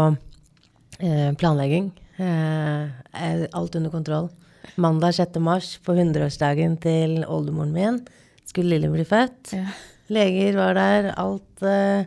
eh, 1.01 1.31
planlegging. 1.41 1.89
Eh, 2.21 2.83
er 3.25 3.47
alt 3.57 3.79
under 3.81 3.93
kontroll. 3.93 4.29
Mandag 4.75 5.15
6. 5.15 5.39
mars, 5.39 5.77
på 5.86 5.95
100-årsdagen 5.95 6.77
til 6.83 7.21
oldemoren 7.24 7.74
min, 7.74 8.00
skulle 8.45 8.75
Lille 8.75 8.91
bli 8.93 9.05
født. 9.07 9.53
Ja. 9.55 9.71
Leger 10.13 10.55
var 10.55 10.77
der, 10.77 11.12
alt 11.19 11.63
uh, 11.63 12.05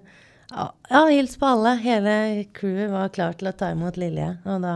Ja, 0.50 1.02
hils 1.06 1.36
på 1.38 1.46
alle. 1.46 1.76
Hele 1.82 2.14
crewet 2.56 2.90
var 2.90 3.12
klar 3.14 3.36
til 3.38 3.50
å 3.50 3.54
ta 3.54 3.70
imot 3.74 3.98
Lilje. 4.00 4.32
Og 4.48 4.64
da 4.64 4.74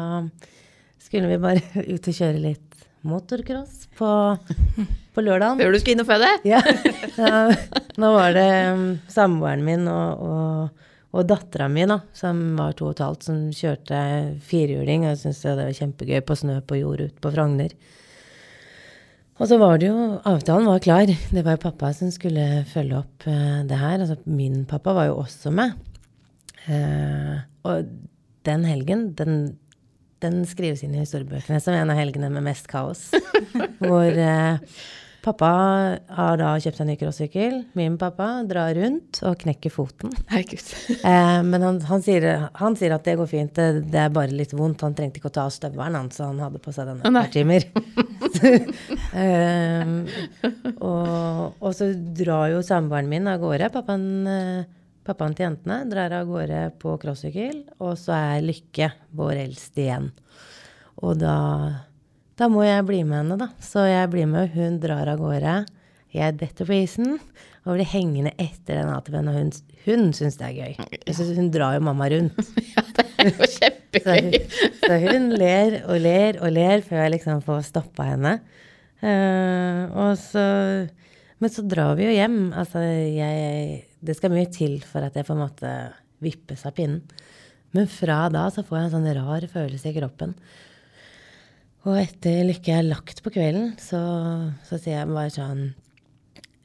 skulle 1.02 1.30
vi 1.32 1.40
bare 1.42 1.64
ut 1.94 2.10
og 2.10 2.18
kjøre 2.20 2.42
litt 2.42 2.84
motocross 3.04 3.88
på, 3.98 4.10
på 5.14 5.24
lørdagen. 5.24 5.60
Før 5.60 5.74
du 5.74 5.80
skulle 5.80 5.96
inn 5.98 6.04
og 6.04 6.08
føde? 6.08 6.30
Ja. 6.48 6.60
ja. 7.18 7.40
Nå 8.00 8.12
var 8.14 8.36
det 8.36 8.48
um, 8.74 8.86
samboeren 9.12 9.64
min 9.66 9.88
og, 9.90 10.24
og, 10.24 10.83
og 11.14 11.28
dattera 11.30 11.68
mi, 11.70 11.84
da, 11.86 12.00
som 12.16 12.40
var 12.58 12.74
to 12.74 12.88
og 12.88 12.96
et 12.96 13.02
halvt, 13.04 13.26
som 13.28 13.42
kjørte 13.54 13.98
firehjuling. 14.42 15.06
Jeg 15.06 15.20
syntes 15.20 15.44
det 15.46 15.58
var 15.60 15.76
kjempegøy 15.78 16.22
på 16.26 16.36
snø 16.40 16.56
på 16.66 16.80
jord 16.80 17.04
ute 17.04 17.22
på 17.22 17.30
Frogner. 17.34 17.74
Og 19.34 19.50
så 19.50 19.58
var 19.58 19.80
det 19.82 19.88
jo 19.88 20.18
Avtalen 20.30 20.68
var 20.70 20.82
klar. 20.82 21.10
Det 21.10 21.42
var 21.42 21.56
jo 21.56 21.64
pappa 21.64 21.90
som 21.94 22.10
skulle 22.14 22.64
følge 22.70 22.98
opp 23.00 23.26
eh, 23.30 23.62
det 23.66 23.78
her. 23.78 23.98
Altså, 23.98 24.18
min 24.26 24.62
pappa 24.70 24.94
var 24.94 25.08
jo 25.10 25.20
også 25.22 25.50
med. 25.54 25.74
Eh, 26.70 27.38
og 27.66 27.94
den 28.46 28.66
helgen, 28.68 29.08
den, 29.18 29.38
den 30.22 30.42
skrives 30.46 30.84
inn 30.84 30.94
i 30.94 31.02
historiebøkene 31.02 31.62
som 31.62 31.74
en 31.74 31.94
av 31.94 31.98
helgene 31.98 32.30
med 32.34 32.46
mest 32.46 32.70
kaos. 32.70 33.08
hvor 33.82 34.10
eh, 34.10 34.62
pappa 35.24 35.48
har 36.16 36.38
da 36.38 36.50
kjøpt 36.60 36.78
seg 36.80 36.88
ny 36.88 36.94
crossykkel. 37.00 37.56
Min 37.78 37.96
pappa 38.00 38.28
drar 38.48 38.74
rundt 38.76 39.22
og 39.24 39.38
knekker 39.40 39.72
foten. 39.72 40.14
Herregud. 40.32 40.72
Eh, 41.04 41.40
men 41.44 41.60
han, 41.60 41.78
han, 41.84 42.00
sier, 42.02 42.24
han 42.56 42.76
sier 42.78 42.94
at 42.94 43.04
det 43.04 43.16
går 43.18 43.28
fint, 43.28 43.50
det, 43.58 43.84
det 43.92 43.98
er 44.00 44.12
bare 44.14 44.32
litt 44.32 44.54
vondt. 44.56 44.82
Han 44.86 44.94
trengte 44.96 45.20
ikke 45.20 45.28
å 45.28 45.34
ta 45.34 45.44
av 45.48 45.52
støvelen, 45.52 45.98
han, 45.98 46.08
så 46.14 46.30
han 46.30 46.40
hadde 46.40 46.60
på 46.64 46.72
seg 46.72 46.88
denne 46.88 47.20
et 47.20 47.34
timer. 47.34 47.66
eh, 49.24 49.92
og, 50.78 51.60
og 51.60 51.76
så 51.76 51.90
drar 52.16 52.54
jo 52.54 52.62
samboeren 52.64 53.10
min 53.10 53.28
av 53.30 53.42
gårde. 53.42 53.68
Pappaen, 53.74 54.08
eh, 54.30 54.88
pappaen 55.04 55.36
til 55.36 55.48
jentene 55.48 55.82
drar 55.90 56.16
av 56.20 56.30
gårde 56.30 56.62
på 56.80 56.96
crossykkel, 57.02 57.60
og 57.84 57.98
så 58.00 58.16
er 58.16 58.46
Lykke, 58.48 58.90
vår 59.18 59.42
eldste, 59.44 59.84
igjen. 59.84 60.10
Og 61.04 61.18
da, 61.20 61.36
da 62.40 62.48
må 62.50 62.64
jeg 62.66 62.86
bli 62.88 63.02
med 63.06 63.20
henne, 63.22 63.38
da. 63.38 63.48
Så 63.62 63.84
jeg 63.86 64.10
blir 64.12 64.26
med, 64.30 64.50
hun 64.56 64.80
drar 64.82 65.10
av 65.12 65.20
gårde. 65.22 65.58
Jeg 66.14 66.36
detter 66.38 66.66
på 66.68 66.76
isen 66.76 67.16
og 67.64 67.78
blir 67.78 67.88
hengende 67.88 68.34
etter 68.38 68.76
den 68.76 68.90
ATV-en, 68.92 69.30
og 69.30 69.36
hun, 69.38 69.52
hun 69.86 70.10
syns 70.16 70.36
det 70.40 70.50
er 70.50 70.56
gøy. 70.58 70.74
Jeg 71.08 71.16
synes 71.16 71.38
hun 71.38 71.48
drar 71.54 71.78
jo 71.78 71.84
mamma 71.86 72.10
rundt. 72.12 72.38
Ja, 72.74 72.82
det 72.94 73.04
er 73.06 73.30
jo 73.30 73.46
Så, 73.46 73.48
kjempegøy. 73.54 74.34
så 74.82 74.96
hun 75.00 75.30
ler 75.38 75.76
og 75.86 75.96
ler 76.02 76.38
og 76.42 76.50
ler 76.52 76.82
før 76.84 77.04
jeg 77.04 77.12
liksom 77.14 77.40
får 77.46 77.62
stoppa 77.70 78.08
henne. 78.10 78.34
Uh, 79.04 79.90
og 80.00 80.12
så 80.20 80.42
Men 81.42 81.52
så 81.52 81.64
drar 81.68 81.94
vi 81.98 82.06
jo 82.08 82.12
hjem. 82.14 82.38
Altså, 82.56 82.82
jeg 82.82 83.84
Det 84.00 84.16
skal 84.18 84.32
mye 84.34 84.50
til 84.52 84.78
for 84.86 85.06
at 85.06 85.16
jeg 85.16 85.26
på 85.26 85.34
en 85.34 85.42
måte 85.44 85.72
vippes 86.24 86.66
av 86.66 86.74
pinnen. 86.76 87.02
Men 87.74 87.88
fra 87.90 88.26
da 88.30 88.46
så 88.54 88.62
får 88.66 88.78
jeg 88.78 88.86
en 88.86 88.94
sånn 88.98 89.10
rar 89.18 89.46
følelse 89.50 89.90
i 89.90 89.96
kroppen. 89.96 90.36
Og 91.84 91.98
etter 92.00 92.44
Lykke 92.48 92.78
er 92.78 92.86
lagt 92.86 93.20
på 93.24 93.32
kvelden, 93.34 93.74
så, 93.80 94.00
så 94.64 94.78
sier 94.80 95.02
jeg 95.02 95.10
bare 95.10 95.32
sånn 95.34 95.64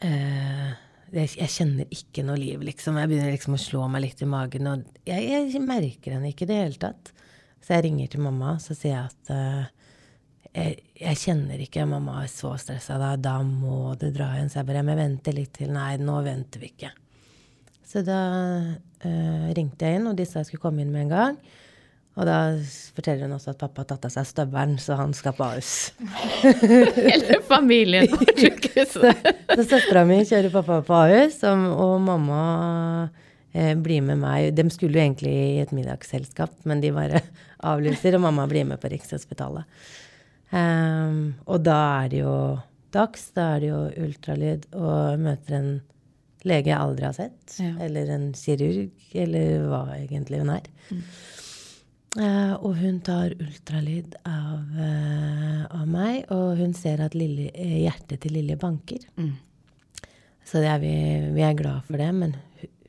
eh, 0.05 0.69
jeg, 1.11 1.31
jeg 1.41 1.51
kjenner 1.51 1.89
ikke 1.91 2.23
noe 2.23 2.38
liv, 2.39 2.61
liksom. 2.63 2.99
Jeg 3.01 3.11
begynner 3.11 3.33
liksom 3.33 3.57
å 3.57 3.59
slå 3.61 3.88
meg 3.91 4.05
litt 4.05 4.21
i 4.23 4.29
magen. 4.29 4.69
Og 4.69 5.09
jeg, 5.09 5.25
jeg 5.51 5.63
merker 5.63 6.15
henne 6.15 6.31
ikke 6.31 6.45
i 6.47 6.51
det 6.51 6.61
hele 6.61 6.81
tatt. 6.81 7.11
Så 7.59 7.75
jeg 7.75 7.89
ringer 7.89 8.11
til 8.13 8.23
mamma 8.23 8.55
så 8.63 8.75
sier 8.77 8.93
jeg 8.93 9.09
at 9.09 9.31
eh, 9.35 9.67
jeg, 10.49 10.77
jeg 11.01 11.21
kjenner 11.25 11.61
ikke 11.61 11.88
mamma 11.89 12.21
er 12.23 12.31
så 12.31 12.53
stressa. 12.61 12.99
Da, 13.01 13.13
da 13.19 13.39
må 13.43 13.95
du 13.99 14.07
dra 14.15 14.31
igjen. 14.38 14.51
Så 14.51 14.61
jeg 14.61 14.69
bare 14.69 14.83
jeg 14.83 14.89
venter 14.91 15.03
vente 15.03 15.35
litt 15.35 15.55
til. 15.59 15.73
Nei, 15.75 15.91
nå 16.01 16.19
venter 16.25 16.63
vi 16.63 16.71
ikke. 16.71 16.93
Så 17.89 18.05
da 18.05 18.21
eh, 19.01 19.49
ringte 19.57 19.89
jeg 19.89 19.99
inn, 19.99 20.11
og 20.11 20.17
de 20.17 20.27
sa 20.29 20.43
jeg 20.43 20.51
skulle 20.51 20.67
komme 20.69 20.85
inn 20.85 20.93
med 20.93 21.07
en 21.07 21.15
gang. 21.15 21.41
Og 22.19 22.27
da 22.27 22.38
forteller 22.97 23.29
hun 23.29 23.38
også 23.38 23.53
at 23.53 23.61
pappa 23.61 23.85
har 23.85 23.88
tatt 23.93 24.09
av 24.09 24.11
seg 24.11 24.27
støvelen, 24.27 24.75
så 24.81 24.97
han 24.99 25.13
skal 25.15 25.35
på 25.38 25.45
Ahus. 25.45 25.93
Hele 26.43 27.39
familien 27.47 28.09
på 28.11 28.25
sjukehuset. 28.41 29.29
Så 29.53 29.63
søstera 29.63 30.03
mi 30.07 30.19
kjører 30.27 30.51
pappa 30.51 30.81
på 30.83 30.97
Ahus, 30.97 31.39
og, 31.47 31.63
og 31.79 31.93
mamma 32.03 32.41
eh, 33.53 33.71
blir 33.79 34.03
med 34.03 34.19
meg. 34.19 34.49
De 34.57 34.67
skulle 34.73 34.99
jo 34.99 35.05
egentlig 35.05 35.31
i 35.31 35.63
et 35.63 35.71
middagsselskap, 35.75 36.57
men 36.67 36.83
de 36.83 36.91
bare 36.95 37.23
avlyser, 37.71 38.19
og 38.19 38.25
mamma 38.27 38.49
blir 38.51 38.67
med 38.67 38.83
på 38.83 38.91
Rikshospitalet. 38.91 39.79
Um, 40.49 41.38
og 41.45 41.61
da 41.61 41.79
er 42.01 42.11
det 42.11 42.23
jo 42.23 42.35
dags, 42.91 43.29
da 43.38 43.53
er 43.53 43.63
det 43.63 43.71
jo 43.71 43.81
ultralyd, 44.09 44.67
og 44.75 45.23
møter 45.23 45.55
en 45.55 45.71
lege 46.47 46.71
jeg 46.71 46.79
aldri 46.83 47.07
har 47.07 47.15
sett. 47.15 47.59
Ja. 47.61 47.73
Eller 47.88 48.11
en 48.11 48.31
kirurg, 48.35 48.91
eller 49.23 49.67
hva 49.71 49.83
egentlig 50.01 50.43
hun 50.43 50.57
er. 50.57 50.71
Eh, 52.19 52.53
og 52.59 52.73
hun 52.81 52.99
tar 53.05 53.31
ultralyd 53.39 54.17
av, 54.27 54.63
eh, 54.75 55.61
av 55.71 55.85
meg, 55.88 56.25
og 56.35 56.57
hun 56.59 56.73
ser 56.75 56.99
at 57.05 57.15
Lille, 57.15 57.51
eh, 57.53 57.77
hjertet 57.85 58.19
til 58.25 58.35
Lilje 58.35 58.57
banker. 58.59 59.05
Mm. 59.15 59.38
Så 60.43 60.59
det 60.59 60.67
er 60.67 60.81
vi, 60.81 60.95
vi 61.35 61.45
er 61.45 61.55
glad 61.55 61.85
for 61.88 62.01
det, 62.01 62.09
men 62.15 62.35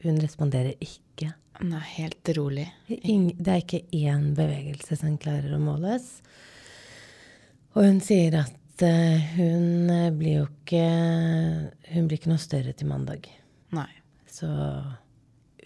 hun 0.03 0.19
responderer 0.19 0.75
ikke. 0.81 1.35
Hun 1.61 1.75
er 1.77 1.85
helt 1.99 2.31
rolig. 2.37 2.67
Ingen, 2.89 3.37
det 3.37 3.53
er 3.53 3.63
ikke 3.63 3.83
én 3.93 4.31
bevegelse 4.35 4.97
som 4.97 5.19
klarer 5.21 5.53
å 5.55 5.61
måles. 5.61 6.09
Og 7.77 7.85
hun 7.85 8.01
sier 8.03 8.39
at 8.41 8.83
eh, 8.87 9.29
hun 9.37 9.93
eh, 9.93 10.09
blir 10.17 10.41
jo 10.41 10.47
ikke 10.49 10.87
Hun 11.91 12.07
blir 12.09 12.19
ikke 12.19 12.31
noe 12.33 12.43
større 12.43 12.73
til 12.75 12.89
mandag. 12.91 13.29
Nei. 13.77 13.89
Så 14.31 14.49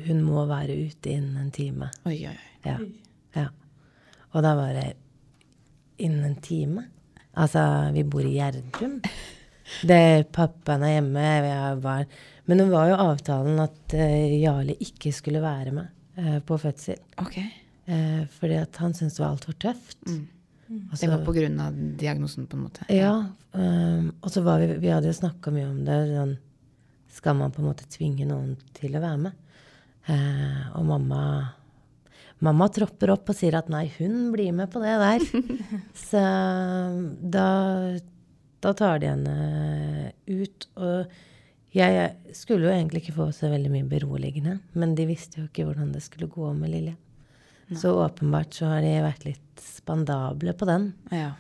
hun 0.05 0.23
må 0.25 0.45
være 0.49 0.75
ute 0.75 1.13
innen 1.15 1.37
en 1.45 1.51
time. 1.55 1.91
Oi, 2.09 2.19
oi, 2.27 2.35
oi. 2.35 2.53
Ja. 2.65 2.79
Ja. 3.37 3.49
Og 4.35 4.43
da 4.43 4.55
var 4.59 4.75
det 4.75 4.89
innen 6.03 6.25
en 6.25 6.37
time. 6.43 6.89
Altså, 7.39 7.61
vi 7.95 8.05
bor 8.07 8.27
i 8.27 8.35
Gjerdrum. 8.37 9.01
Det 9.89 10.29
Pappaen 10.35 10.83
er 10.85 10.99
hjemme. 10.99 11.23
Jeg 11.25 11.77
var, 11.83 12.07
men 12.45 12.61
det 12.61 12.67
var 12.71 12.91
jo 12.91 13.01
avtalen 13.07 13.61
at 13.63 13.95
uh, 13.97 14.35
Jarle 14.37 14.77
ikke 14.83 15.13
skulle 15.15 15.43
være 15.43 15.73
med 15.75 15.87
uh, 16.19 16.39
på 16.45 16.59
fødsel. 16.61 17.01
Ok. 17.23 17.39
Uh, 17.89 18.25
fordi 18.39 18.59
at 18.61 18.77
han 18.83 18.95
syntes 18.97 19.17
det 19.17 19.25
var 19.25 19.33
altfor 19.35 19.57
tøft. 19.65 19.99
Mm. 20.07 20.27
Og 20.91 20.97
Det 20.99 21.09
var 21.11 21.25
på 21.25 21.35
grunn 21.37 21.59
av 21.61 21.81
diagnosen, 22.01 22.47
på 22.49 22.59
en 22.59 22.67
måte? 22.67 22.87
ja. 22.93 23.17
Um, 23.55 24.09
og 24.19 24.33
så 24.35 24.41
var 24.43 24.59
vi 24.59 24.81
Vi 24.83 24.89
hadde 24.91 25.07
jo 25.07 25.15
snakka 25.15 25.53
mye 25.55 25.69
om 25.69 25.85
det. 25.87 25.99
Sånn, 26.11 26.33
skal 27.15 27.37
man 27.39 27.53
på 27.55 27.63
en 27.63 27.69
måte 27.69 27.87
tvinge 27.87 28.27
noen 28.27 28.57
til 28.75 28.97
å 28.99 29.03
være 29.05 29.21
med? 29.29 29.37
Og 30.75 30.83
mamma 30.89 31.21
Mamma 32.45 32.69
tropper 32.73 33.15
opp 33.15 33.31
og 33.33 33.39
sier 33.39 33.57
at 33.57 33.71
nei, 33.73 33.87
hun 33.99 34.33
blir 34.35 34.53
med 34.57 34.73
på 34.73 34.83
det 34.83 34.97
der. 35.01 35.23
så 36.09 36.25
da, 37.35 37.47
da 38.65 38.75
tar 38.77 39.01
de 39.01 39.13
henne 39.13 39.37
ut. 40.29 40.69
Og 40.77 41.15
jeg 41.75 42.35
skulle 42.37 42.69
jo 42.69 42.75
egentlig 42.75 43.05
ikke 43.05 43.17
få 43.17 43.31
så 43.35 43.49
veldig 43.53 43.73
mye 43.73 43.89
beroligende, 43.89 44.59
men 44.79 44.93
de 44.99 45.09
visste 45.09 45.41
jo 45.41 45.49
ikke 45.49 45.67
hvordan 45.71 45.95
det 45.95 46.05
skulle 46.05 46.31
gå 46.31 46.53
med 46.59 46.75
Lilje. 46.75 46.99
Så 47.81 47.95
åpenbart 47.97 48.55
så 48.55 48.69
har 48.69 48.85
de 48.85 48.93
vært 49.03 49.25
litt 49.25 49.63
spandable 49.65 50.53
på 50.59 50.69
den. 50.69 50.91
Ja. 51.15 51.33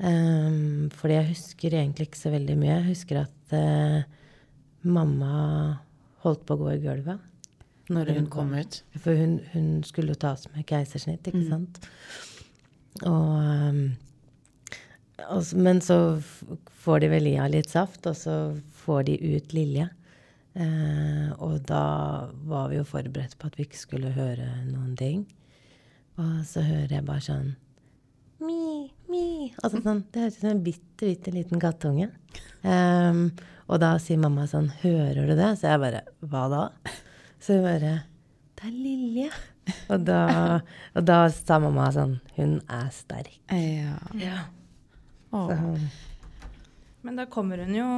Um, 0.00 0.88
fordi 0.96 1.18
jeg 1.18 1.28
husker 1.34 1.76
egentlig 1.76 2.08
ikke 2.08 2.22
så 2.22 2.32
veldig 2.32 2.56
mye. 2.56 2.78
Jeg 2.78 2.86
husker 2.88 3.20
at 3.26 3.52
uh, 3.52 4.00
mamma 4.88 5.34
holdt 6.24 6.46
på 6.48 6.56
å 6.56 6.62
gå 6.62 6.70
i 6.72 6.80
gulvet. 6.80 7.29
Når 7.90 8.12
hun 8.14 8.28
kom 8.30 8.52
ut? 8.54 8.82
For 9.02 9.18
hun, 9.18 9.40
hun 9.52 9.70
skulle 9.86 10.14
jo 10.14 10.22
tas 10.22 10.46
med 10.54 10.66
keisersnitt, 10.68 11.26
ikke 11.26 11.46
sant. 11.48 11.80
Og, 13.02 13.32
um, 13.42 13.80
og 15.26 15.54
Men 15.58 15.80
så 15.84 15.98
får 16.84 17.02
de 17.02 17.10
vel 17.12 17.30
i 17.32 17.38
av 17.40 17.50
litt 17.52 17.70
saft, 17.70 18.06
og 18.06 18.16
så 18.16 18.36
får 18.84 19.08
de 19.10 19.18
ut 19.34 19.56
Lilje. 19.56 19.88
Eh, 20.58 21.26
og 21.38 21.60
da 21.68 21.84
var 22.50 22.70
vi 22.70 22.80
jo 22.80 22.86
forberedt 22.88 23.36
på 23.38 23.46
at 23.46 23.58
vi 23.58 23.68
ikke 23.68 23.78
skulle 23.78 24.14
høre 24.16 24.48
noen 24.66 24.96
ting. 24.98 25.24
Og 26.18 26.40
så 26.48 26.64
hører 26.66 26.96
jeg 26.98 27.06
bare 27.06 27.24
sånn 27.24 27.50
Mi, 28.40 28.88
mi. 29.12 29.52
Altså 29.60 29.82
sånn, 29.84 30.00
det 30.10 30.22
høres 30.22 30.38
ut 30.38 30.42
som 30.42 30.50
en 30.54 30.62
bitte, 30.64 31.04
bitte 31.04 31.34
liten 31.34 31.62
kattunge. 31.62 32.10
Um, 32.60 33.30
og 33.72 33.78
da 33.80 33.94
sier 33.96 34.18
mamma 34.20 34.42
sånn 34.44 34.66
Hører 34.82 35.30
du 35.30 35.32
det? 35.32 35.46
Så 35.56 35.70
jeg 35.70 35.80
bare 35.80 36.02
Hva 36.20 36.42
da? 36.52 36.58
Så 37.40 37.56
hun 37.56 37.64
bare 37.64 37.94
Det 38.58 38.68
er 38.68 38.76
Lilje. 38.76 39.30
Og 39.92 40.00
da, 40.02 40.20
og 40.98 41.04
da 41.06 41.18
sa 41.30 41.60
mamma 41.62 41.90
sånn 41.94 42.16
Hun 42.34 42.56
er 42.66 42.88
sterk. 42.94 43.36
Ja. 43.54 43.98
Ja. 44.18 44.38
Åh. 45.30 45.52
Men 47.06 47.16
da 47.16 47.26
kommer 47.30 47.62
hun 47.62 47.74
jo 47.74 47.88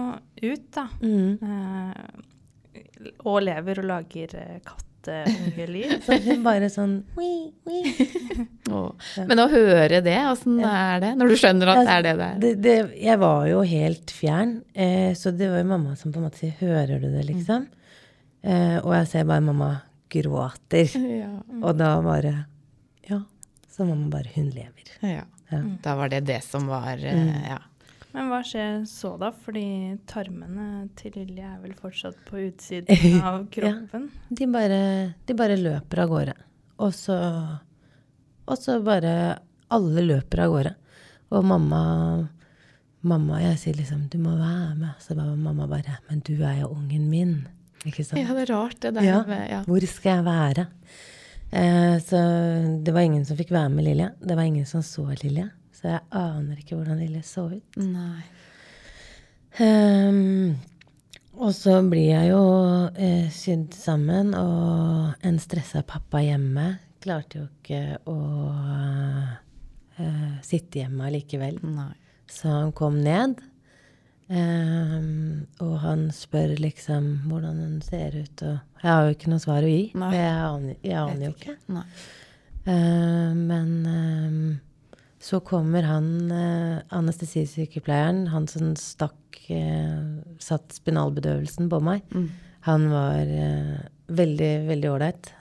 ut, 0.42 0.66
da. 0.74 0.86
Mm. 1.02 1.38
Eh, 1.42 3.12
og 3.26 3.40
lever 3.42 3.80
og 3.82 3.88
lager 3.88 4.34
eh, 4.38 4.58
katteungeliv. 4.62 5.94
Så 6.06 6.18
hun 6.22 6.44
bare 6.44 6.68
sånn 6.70 6.94
«Wii, 7.16 7.40
wii». 7.66 8.46
oh. 8.70 8.92
Men 9.26 9.42
å 9.42 9.48
høre 9.50 10.02
det, 10.04 10.18
åssen 10.30 10.60
er 10.62 11.02
det? 11.02 11.14
Når 11.18 11.32
du 11.32 11.38
skjønner 11.40 11.72
at 11.72 11.82
det 11.82 11.96
er 11.96 12.06
det 12.06 12.14
det 12.20 12.28
er? 12.28 12.40
Det, 12.44 12.52
det, 12.62 12.76
jeg 13.02 13.22
var 13.24 13.46
jo 13.50 13.64
helt 13.72 14.14
fjern, 14.14 14.58
eh, 14.74 15.10
så 15.18 15.34
det 15.34 15.50
var 15.50 15.64
jo 15.64 15.70
mamma 15.72 15.96
som 15.98 16.14
på 16.14 16.20
en 16.20 16.28
måte 16.28 16.44
sier 16.44 16.54
'hører 16.60 17.02
du 17.02 17.08
det', 17.08 17.26
liksom? 17.32 17.66
Eh, 18.42 18.78
og 18.82 18.92
jeg 18.96 19.06
ser 19.08 19.24
bare 19.28 19.40
mamma 19.40 19.70
gråter. 20.10 20.88
Ja. 21.22 21.32
Og 21.62 21.76
da 21.78 22.00
bare 22.02 22.46
Ja. 23.08 23.20
Så 23.70 23.84
mamma 23.86 24.08
bare 24.10 24.28
'hun 24.34 24.50
lever'. 24.50 24.98
ja. 25.02 25.24
Ja. 25.50 25.60
Da 25.82 25.94
var 25.96 26.08
det 26.08 26.24
det 26.26 26.42
som 26.42 26.66
var 26.66 26.96
eh, 26.96 27.48
Ja. 27.48 27.58
Men 28.14 28.28
hva 28.28 28.42
skjer 28.44 28.84
så 28.86 29.18
da? 29.18 29.30
Fordi 29.32 29.98
tarmene 30.06 30.88
til 30.96 31.12
Lilly 31.16 31.40
er 31.40 31.58
vel 31.62 31.72
fortsatt 31.74 32.16
på 32.28 32.36
utsiden 32.48 33.22
av 33.28 33.46
kroppen? 33.50 34.10
De 34.30 34.46
bare, 34.46 35.14
de 35.26 35.34
bare 35.34 35.56
løper 35.56 35.98
av 36.02 36.08
gårde. 36.08 36.34
Og 36.78 36.92
så 36.92 37.58
Og 38.46 38.58
så 38.58 38.82
bare 38.84 39.38
Alle 39.70 40.00
løper 40.02 40.38
av 40.44 40.50
gårde. 40.52 40.74
Og 41.30 41.44
mamma 41.44 42.28
Mamma, 43.04 43.40
jeg 43.40 43.58
sier 43.58 43.74
liksom 43.74 44.08
'du 44.08 44.18
må 44.18 44.36
være 44.36 44.76
med'. 44.76 45.00
Så 45.00 45.14
bare 45.16 45.36
mamma 45.36 45.66
bare 45.66 45.98
'men 46.08 46.20
du 46.20 46.34
er 46.44 46.60
jo 46.60 46.68
ungen 46.68 47.10
min'. 47.10 47.46
Ikke 47.84 48.04
sant? 48.06 48.20
ja, 48.20 48.34
det 48.36 48.44
er 48.48 48.54
rart, 48.54 48.78
det 48.80 48.94
der 48.94 49.02
Ja. 49.06 49.22
med 49.26 49.50
ja. 49.50 49.62
Hvor 49.66 49.86
skal 49.90 50.16
jeg 50.16 50.24
være? 50.24 50.66
Eh, 51.52 51.96
så 52.00 52.20
det 52.84 52.94
var 52.94 53.00
ingen 53.04 53.24
som 53.28 53.36
fikk 53.36 53.50
være 53.50 53.68
med 53.70 53.84
Lilje. 53.84 54.10
Det 54.20 54.36
var 54.36 54.42
ingen 54.48 54.66
som 54.66 54.80
så 54.82 55.04
Lilje. 55.22 55.50
Så 55.72 55.88
jeg 55.90 56.00
aner 56.10 56.56
ikke 56.62 56.76
hvordan 56.78 56.98
Lilje 57.02 57.22
så 57.26 57.48
ut. 57.50 57.76
Nei. 57.76 58.22
Um, 59.60 60.56
og 61.36 61.52
så 61.56 61.74
blir 61.90 62.06
jeg 62.12 62.30
jo 62.30 62.42
eh, 62.96 63.28
sydd 63.34 63.74
sammen, 63.76 64.32
og 64.38 65.12
en 65.26 65.38
stressa 65.42 65.82
pappa 65.84 66.22
hjemme 66.24 66.78
klarte 67.02 67.40
jo 67.40 67.46
ikke 67.50 67.98
å 68.08 68.16
eh, 69.98 70.38
sitte 70.46 70.82
hjemme 70.82 71.08
allikevel. 71.08 71.58
Så 72.32 72.48
han 72.52 72.72
kom 72.76 73.00
ned, 73.04 73.40
ehm, 74.32 75.46
og 75.62 75.76
han 75.84 76.08
spør 76.14 76.56
liksom 76.60 77.28
hvordan 77.28 77.60
hun 77.62 77.78
ser 77.84 78.16
ut, 78.18 78.42
og 78.48 78.82
jeg 78.82 78.90
har 78.90 79.06
jo 79.06 79.14
ikke 79.14 79.30
noe 79.30 79.42
svar 79.42 79.62
å 79.62 79.70
gi. 79.70 79.84
Nei. 79.94 80.10
Jeg 80.16 80.34
aner, 80.34 80.76
jeg 80.82 80.98
aner 80.98 81.24
jo 81.28 81.32
ikke. 81.36 81.54
ikke. 81.54 81.86
Eh, 82.62 83.32
men 83.34 83.70
um, 83.86 84.60
så 85.22 85.40
kommer 85.42 85.86
han 85.86 86.08
uh, 86.30 86.82
anestesisykepleieren, 86.94 88.28
han 88.30 88.46
som 88.50 88.72
stakk 88.78 89.38
uh, 89.50 90.22
Satt 90.42 90.74
spinalbedøvelsen 90.74 91.70
på 91.70 91.82
meg. 91.82 92.02
Mm. 92.14 92.28
Han 92.62 92.84
var 92.92 93.26
eh, 93.26 93.78
veldig, 94.14 94.50
veldig 94.68 94.86
ålreit, 94.92 95.32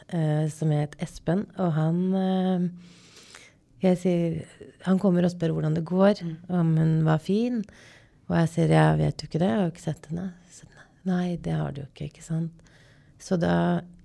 som 0.49 0.71
het 0.73 0.95
Espen. 1.05 1.43
Og 1.61 1.67
han 1.75 1.99
Jeg 3.83 3.99
sier 4.01 4.39
Han 4.87 4.97
kommer 4.97 5.27
og 5.27 5.29
spør 5.29 5.53
hvordan 5.53 5.75
det 5.77 5.83
går, 5.85 6.23
om 6.49 6.71
hun 6.79 6.95
var 7.05 7.21
fin. 7.21 7.59
Og 8.31 8.37
jeg 8.39 8.51
sier 8.53 8.71
jeg 8.71 8.99
vet 9.01 9.21
jo 9.21 9.27
ikke 9.27 9.41
det, 9.41 9.47
jeg 9.49 9.59
har 9.59 9.65
jo 9.65 9.73
ikke 9.73 9.83
sett 9.83 10.05
henne. 10.07 10.29
Så, 10.55 10.67
Nei, 11.09 11.35
det 11.43 11.55
har 11.57 11.73
du 11.75 11.81
jo 11.81 11.87
ikke, 11.89 12.07
ikke 12.07 12.23
sant. 12.23 12.69
Så 13.21 13.35
da 13.37 13.55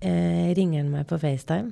eh, 0.03 0.49
ringer 0.57 0.83
han 0.83 0.91
meg 0.91 1.07
på 1.09 1.19
FaceTime. 1.21 1.71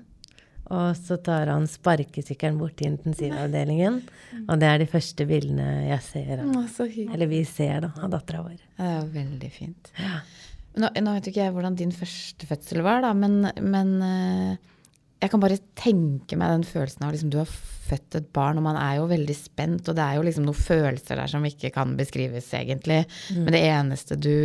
Og 0.73 0.95
så 0.97 1.17
tar 1.21 1.51
han 1.51 1.67
sparkesykkelen 1.69 2.57
bort 2.57 2.77
til 2.79 2.93
intensivavdelingen. 2.93 3.99
Og 4.47 4.61
det 4.61 4.69
er 4.69 4.81
de 4.81 4.87
første 4.89 5.27
bildene 5.29 5.67
jeg 5.91 6.01
ser 6.07 6.41
av. 6.41 6.55
Eller 7.05 7.29
vi 7.29 7.43
ser, 7.45 7.83
da, 7.85 7.91
av 7.99 8.15
dattera 8.15 8.41
vår. 8.47 8.55
Det 8.79 8.87
er 8.87 8.95
jo 8.95 9.09
veldig 9.13 9.51
fint. 9.53 9.91
Nå, 10.75 10.89
nå 10.89 11.17
vet 11.17 11.27
jo 11.27 11.35
ikke 11.35 11.43
jeg 11.43 11.53
hvordan 11.55 11.77
din 11.79 11.93
første 11.95 12.49
fødsel 12.49 12.81
var, 12.87 13.03
da, 13.05 13.11
men, 13.15 13.45
men 13.61 13.93
eh, 14.07 14.71
jeg 15.25 15.33
kan 15.33 15.43
bare 15.43 15.61
tenke 15.77 16.37
meg 16.39 16.53
den 16.53 16.67
følelsen 16.67 17.05
av 17.05 17.15
liksom, 17.15 17.31
du 17.33 17.39
har 17.41 17.49
født 17.85 18.17
et 18.17 18.27
barn, 18.33 18.59
og 18.59 18.65
man 18.65 18.79
er 18.79 18.99
jo 18.99 19.07
veldig 19.09 19.37
spent, 19.37 19.89
og 19.89 19.97
det 19.97 20.03
er 20.05 20.17
jo 20.17 20.25
liksom 20.25 20.45
noen 20.47 20.57
følelser 20.57 21.19
der 21.19 21.31
som 21.31 21.45
ikke 21.45 21.71
kan 21.75 21.93
beskrives 21.99 22.49
egentlig. 22.57 23.03
Men 23.45 23.53
det 23.53 23.63
eneste 23.67 24.17
du 24.17 24.35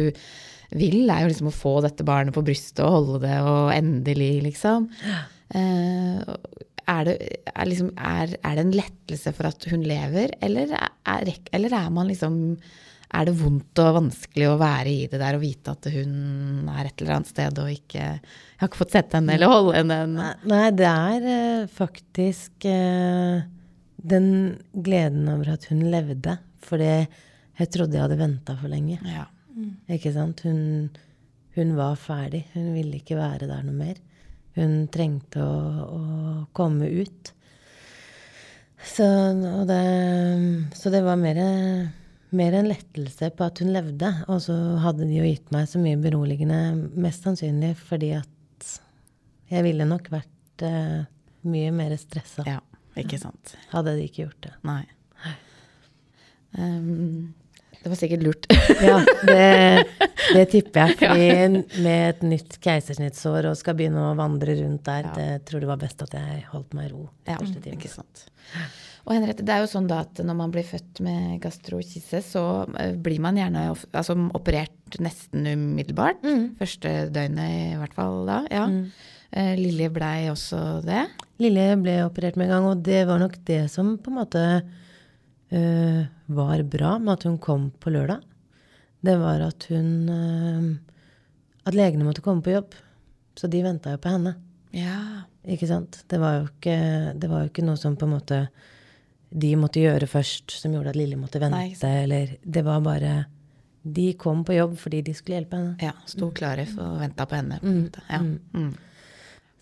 vil, 0.71 1.03
er 1.11 1.25
jo 1.25 1.31
liksom 1.33 1.51
å 1.51 1.55
få 1.55 1.79
dette 1.85 2.07
barnet 2.07 2.37
på 2.37 2.45
brystet 2.47 2.83
og 2.85 2.97
holde 2.97 3.23
det, 3.25 3.37
og 3.43 3.73
endelig, 3.75 4.33
liksom. 4.51 4.88
Eh, 5.51 6.21
er, 6.88 7.09
det, 7.09 7.16
er, 7.51 7.66
liksom, 7.69 7.90
er, 7.97 8.37
er 8.40 8.57
det 8.57 8.64
en 8.66 8.77
lettelse 8.77 9.33
for 9.37 9.51
at 9.51 9.66
hun 9.73 9.83
lever, 9.87 10.37
eller 10.45 10.73
er, 10.77 11.35
eller 11.57 11.77
er 11.81 11.90
man 11.95 12.11
liksom 12.11 12.40
er 13.11 13.27
det 13.27 13.35
vondt 13.40 13.81
og 13.83 13.97
vanskelig 13.97 14.47
å 14.47 14.59
være 14.61 14.90
i 14.90 15.07
det 15.11 15.19
der 15.19 15.35
og 15.35 15.43
vite 15.43 15.73
at 15.73 15.88
hun 15.90 16.69
er 16.71 16.87
et 16.87 17.03
eller 17.03 17.16
annet 17.16 17.31
sted 17.33 17.57
og 17.59 17.71
ikke 17.73 18.05
Jeg 18.05 18.61
har 18.61 18.71
ikke 18.71 18.83
fått 18.85 18.95
sett 18.95 19.16
henne 19.16 19.35
eller 19.35 19.51
holde 19.51 19.75
henne 19.75 19.97
ennå. 20.05 20.29
Nei, 20.53 20.66
det 20.79 20.87
er 20.87 21.27
eh, 21.33 21.73
faktisk 21.75 22.69
uh, 22.71 23.40
den 24.12 24.29
gleden 24.71 25.27
over 25.33 25.57
at 25.57 25.66
hun 25.73 25.83
levde. 25.90 26.37
Fordi 26.62 26.90
jeg 26.90 27.73
trodde 27.75 27.99
jeg 27.99 28.05
hadde 28.05 28.21
venta 28.21 28.55
for 28.61 28.71
lenge. 28.71 29.01
Ja. 29.03 29.27
Ikke 29.90 30.12
sant? 30.14 30.45
Hun, 30.47 30.93
hun 31.57 31.75
var 31.79 31.99
ferdig. 31.99 32.45
Hun 32.55 32.71
ville 32.77 33.01
ikke 33.01 33.19
være 33.19 33.49
der 33.51 33.64
noe 33.66 33.75
mer. 33.75 33.99
Hun 34.61 34.75
trengte 34.92 35.42
å, 35.42 35.55
å 35.96 36.03
komme 36.57 36.90
ut. 37.01 37.33
Så, 38.81 39.07
det, 39.68 39.81
så 40.77 40.92
det 40.92 41.03
var 41.05 41.18
mer, 41.20 41.40
mer 42.37 42.57
en 42.57 42.68
lettelse 42.70 43.31
på 43.37 43.46
at 43.49 43.61
hun 43.61 43.73
levde. 43.75 44.12
Og 44.33 44.42
så 44.44 44.57
hadde 44.85 45.09
de 45.09 45.20
jo 45.20 45.29
gitt 45.29 45.51
meg 45.55 45.68
så 45.70 45.83
mye 45.83 46.01
beroligende, 46.01 46.61
mest 47.01 47.27
sannsynlig 47.27 47.75
fordi 47.81 48.14
at 48.20 48.70
jeg 49.51 49.66
ville 49.66 49.87
nok 49.88 50.12
vært 50.12 50.64
uh, 50.64 51.01
mye 51.51 51.73
mer 51.75 51.96
stressa. 52.01 52.46
ja. 52.49 52.61
Ikke 52.99 53.20
sant. 53.23 53.53
Hadde 53.70 53.94
de 53.96 54.07
ikke 54.09 54.25
gjort 54.25 54.40
det. 54.44 54.51
Nei. 54.66 54.83
Um, 56.59 57.31
det 57.83 57.88
var 57.93 57.97
sikkert 58.01 58.23
lurt. 58.27 58.47
Ja, 58.81 58.99
det, 59.27 59.87
det 60.35 60.45
tipper 60.53 60.87
jeg. 60.87 60.97
Fordi 61.01 61.83
med 61.85 62.05
et 62.11 62.23
nytt 62.27 62.59
keisersnittsår 62.64 63.49
og 63.51 63.57
skal 63.61 63.77
begynne 63.79 64.11
å 64.11 64.16
vandre 64.19 64.55
rundt 64.61 64.85
der, 64.88 65.09
Ja. 65.09 65.14
det 65.16 65.29
tror 65.49 65.64
det 65.64 65.69
var 65.71 65.81
best 65.81 66.03
at 66.07 66.14
jeg 66.16 66.45
holdt 66.53 66.77
meg 66.77 66.88
i 66.88 66.93
ro. 66.95 67.07
Ja, 67.29 67.38
ikke 67.40 67.90
sant. 67.93 68.27
Og 69.09 69.14
Henriette, 69.16 69.43
det 69.49 69.55
er 69.55 69.62
jo 69.64 69.71
sånn 69.73 69.87
da 69.88 70.03
at 70.05 70.21
når 70.23 70.37
man 70.37 70.53
blir 70.53 70.66
født 70.69 71.01
med 71.03 71.38
gastrokisse, 71.43 72.21
så 72.25 72.43
eh, 72.79 72.93
blir 73.01 73.21
man 73.25 73.38
gjerne 73.40 73.62
altså, 73.73 74.14
operert 74.37 74.99
nesten 75.01 75.49
umiddelbart. 75.49 76.21
Første 76.61 76.93
døgnet 77.14 77.73
i 77.73 77.79
hvert 77.81 77.97
fall 77.97 78.23
da. 78.29 78.43
ja. 78.53 78.66
Eh, 79.31 79.53
Lilje 79.55 79.87
blei 79.95 80.25
også 80.27 80.81
det. 80.83 81.05
Lille 81.38 81.69
ble 81.79 82.01
operert 82.03 82.35
med 82.37 82.49
en 82.49 82.55
gang, 82.57 82.64
og 82.73 82.81
det 82.83 83.05
var 83.07 83.21
nok 83.23 83.37
det 83.47 83.61
som 83.71 83.93
på 84.03 84.11
en 84.11 84.16
måte 84.19 84.40
øh, 85.53 86.03
var 86.27 86.63
bra 86.63 86.99
med 86.99 87.13
at 87.19 87.27
hun 87.29 87.39
kom 87.39 87.71
på 87.81 87.93
lørdag. 87.95 88.23
Det 89.01 89.17
var 89.17 89.41
at 89.41 89.65
hun 89.73 90.09
uh, 90.13 90.77
At 91.65 91.77
legene 91.77 92.05
måtte 92.05 92.21
komme 92.25 92.45
på 92.45 92.53
jobb. 92.53 92.75
Så 93.37 93.49
de 93.49 93.63
venta 93.65 93.95
jo 93.95 94.01
på 94.01 94.13
henne. 94.13 94.35
Ja. 94.77 95.25
Ikke 95.49 95.69
sant? 95.69 96.03
Det 96.11 96.19
var, 96.21 96.41
jo 96.41 96.49
ikke, 96.51 96.77
det 97.17 97.31
var 97.31 97.45
jo 97.45 97.51
ikke 97.51 97.65
noe 97.65 97.81
som 97.81 97.97
på 97.97 98.09
en 98.09 98.15
måte 98.19 98.41
de 99.31 99.53
måtte 99.57 99.83
gjøre 99.83 100.09
først, 100.11 100.51
som 100.59 100.75
gjorde 100.75 100.93
at 100.93 100.99
Lille 100.99 101.19
måtte 101.19 101.41
vente. 101.41 101.59
Nei, 101.87 102.03
eller 102.03 102.35
Det 102.43 102.65
var 102.67 102.81
bare 102.83 103.13
De 103.83 104.13
kom 104.19 104.43
på 104.45 104.57
jobb 104.57 104.75
fordi 104.79 105.03
de 105.07 105.15
skulle 105.15 105.39
hjelpe 105.39 105.57
henne. 105.57 105.77
ja 105.81 105.95
sto 106.05 106.31
klare 106.35 106.67
for 106.69 106.85
å 106.85 106.99
vente 107.01 107.27
på 107.27 107.39
henne. 107.39 107.61
På 107.63 107.69
en. 107.71 107.91
Ja. 108.11 108.21
Mm. 108.59 108.73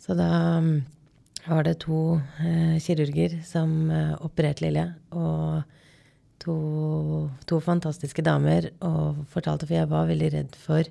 Så 0.02 0.16
da 0.18 0.30
mm, 0.64 0.72
var 1.46 1.62
det 1.68 1.78
to 1.84 2.18
eh, 2.40 2.78
kirurger 2.82 3.38
som 3.44 3.90
eh, 3.90 4.14
opererte 4.24 4.64
Lille. 4.64 4.86
Og 5.12 5.62
to, 6.42 6.56
to 7.48 7.60
fantastiske 7.64 8.24
damer. 8.26 8.70
Og 8.86 9.24
fortalte, 9.32 9.68
for 9.68 9.78
jeg 9.78 9.90
var 9.90 10.10
veldig 10.10 10.32
redd 10.34 10.58
for 10.58 10.88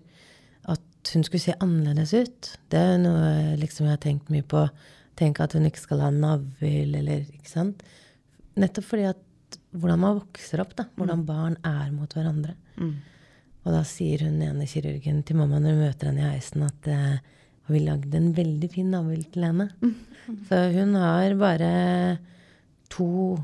at 0.68 1.14
hun 1.14 1.26
skulle 1.26 1.44
se 1.44 1.56
annerledes 1.64 2.14
ut. 2.18 2.52
Det 2.72 2.82
er 2.82 2.98
noe 3.02 3.56
liksom, 3.62 3.88
jeg 3.88 3.96
har 3.96 4.04
tenkt 4.04 4.32
mye 4.34 4.46
på. 4.46 4.66
Tenk 5.18 5.40
at 5.42 5.56
hun 5.58 5.66
ikke 5.70 5.86
skal 5.86 6.04
ha 6.06 6.12
navl, 6.14 6.98
eller 7.00 7.24
ikke 7.26 7.52
sant. 7.52 7.86
Nettopp 8.58 8.92
fordi 8.92 9.08
at 9.10 9.24
hvordan 9.78 10.02
man 10.02 10.20
vokser 10.20 10.62
opp, 10.64 10.74
da. 10.78 10.88
Hvordan 10.98 11.24
barn 11.28 11.58
er 11.66 11.92
mot 11.96 12.12
hverandre. 12.14 12.56
Mm. 12.78 12.96
Og 13.68 13.74
da 13.76 13.82
sier 13.88 14.24
hun 14.28 14.40
ene 14.44 14.68
kirurgen 14.70 15.24
til 15.28 15.40
mamma 15.40 15.60
når 15.60 15.76
hun 15.76 15.84
møter 15.88 16.10
henne 16.10 16.24
i 16.24 16.32
heisen, 16.36 16.64
at 16.68 16.88
eh, 16.92 17.18
vi 17.68 17.82
lagde 17.84 18.16
en 18.16 18.32
veldig 18.36 18.70
fin 18.72 18.92
navl 18.94 19.26
til 19.34 19.44
henne. 19.48 19.68
Så 20.48 20.62
hun 20.76 20.96
har 20.96 21.36
bare 21.40 21.72
to, 22.92 23.38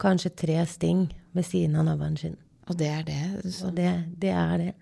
kanskje 0.00 0.32
tre 0.44 0.60
sting 0.68 1.08
ved 1.36 1.46
siden 1.46 1.76
av 1.80 1.88
navlen 1.90 2.16
sin. 2.20 2.38
Og 2.70 2.78
det 2.78 2.88
er 2.90 3.04
det. 3.06 3.20
Så 3.52 3.68
Og 3.68 3.76
det, 3.76 3.90
det 4.22 4.30
er 4.36 4.58
det. 4.58 4.72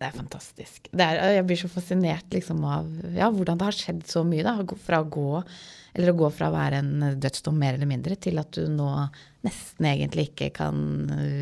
det 0.00 0.06
er 0.06 0.14
fantastisk. 0.16 0.88
Det 0.92 1.04
er, 1.04 1.20
jeg 1.36 1.46
blir 1.48 1.60
så 1.60 1.68
fascinert 1.72 2.32
liksom, 2.32 2.62
av 2.64 2.88
ja, 3.16 3.28
hvordan 3.30 3.60
det 3.60 3.68
har 3.68 3.76
skjedd 3.76 4.06
så 4.08 4.22
mye. 4.26 4.44
Da, 4.46 4.78
fra 4.80 5.02
å 5.02 5.08
gå, 5.12 5.42
eller 5.94 6.12
å 6.12 6.18
gå 6.22 6.30
fra 6.34 6.48
å 6.48 6.54
være 6.54 6.80
en 6.80 7.20
dødsdom 7.20 7.58
mer 7.60 7.76
eller 7.76 7.90
mindre, 7.90 8.16
til 8.16 8.40
at 8.40 8.52
du 8.56 8.64
nå 8.72 8.88
nesten 9.44 9.90
egentlig 9.90 10.30
ikke 10.30 10.50
kan 10.56 10.80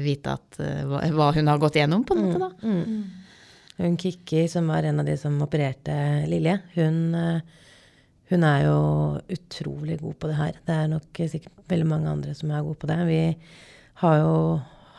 vite 0.04 0.34
at, 0.38 0.60
eh, 0.62 0.82
hva, 0.88 1.04
hva 1.14 1.30
hun 1.36 1.50
har 1.50 1.62
gått 1.62 1.78
igjennom, 1.78 2.04
på 2.06 2.16
en 2.16 2.26
måte. 2.26 2.48
da. 2.48 2.50
Hun 3.78 3.96
Kikki, 3.98 4.48
som 4.50 4.66
var 4.70 4.82
en 4.82 4.98
av 4.98 5.06
de 5.06 5.14
som 5.18 5.36
opererte 5.44 5.94
Lilje, 6.26 6.56
hun, 6.74 7.14
eh, 7.14 7.40
hun 8.28 8.44
er 8.44 8.66
jo 8.66 8.78
utrolig 9.32 9.98
god 10.02 10.18
på 10.20 10.30
det 10.30 10.38
her. 10.38 10.58
Det 10.66 10.74
er 10.74 10.90
nok 10.92 11.22
sikkert 11.32 11.62
veldig 11.70 11.88
mange 11.88 12.10
andre 12.12 12.34
som 12.36 12.52
er 12.52 12.64
gode 12.66 12.80
på 12.82 12.90
det. 12.90 12.98
Vi 13.08 13.22
har 14.02 14.18
jo 14.20 14.34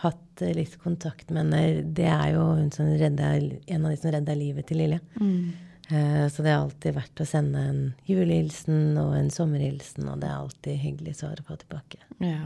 hatt 0.02 0.44
eh, 0.46 0.56
litt 0.58 0.78
kontakt 0.82 1.30
med 1.30 1.46
henne. 1.46 1.88
Det 1.96 2.08
er 2.10 2.36
jo 2.36 2.46
redda, 2.58 3.34
en 3.38 3.86
av 3.86 3.92
de 3.92 4.00
som 4.02 4.14
redda 4.16 4.38
livet 4.38 4.70
til 4.70 4.82
Lilje. 4.82 5.02
Mm. 5.20 5.50
Så 5.90 6.44
det 6.46 6.52
har 6.54 6.60
alltid 6.68 6.94
vært 6.94 7.22
å 7.24 7.26
sende 7.26 7.64
en 7.66 7.80
julehilsen 8.06 8.94
og 9.02 9.16
en 9.18 9.32
sommerhilsen, 9.34 10.06
og 10.12 10.20
det 10.22 10.28
er 10.30 10.36
alltid 10.36 10.78
hyggelig 10.84 11.16
svar 11.18 11.42
å 11.42 11.46
få 11.48 11.58
tilbake. 11.64 11.98
Ja, 12.22 12.44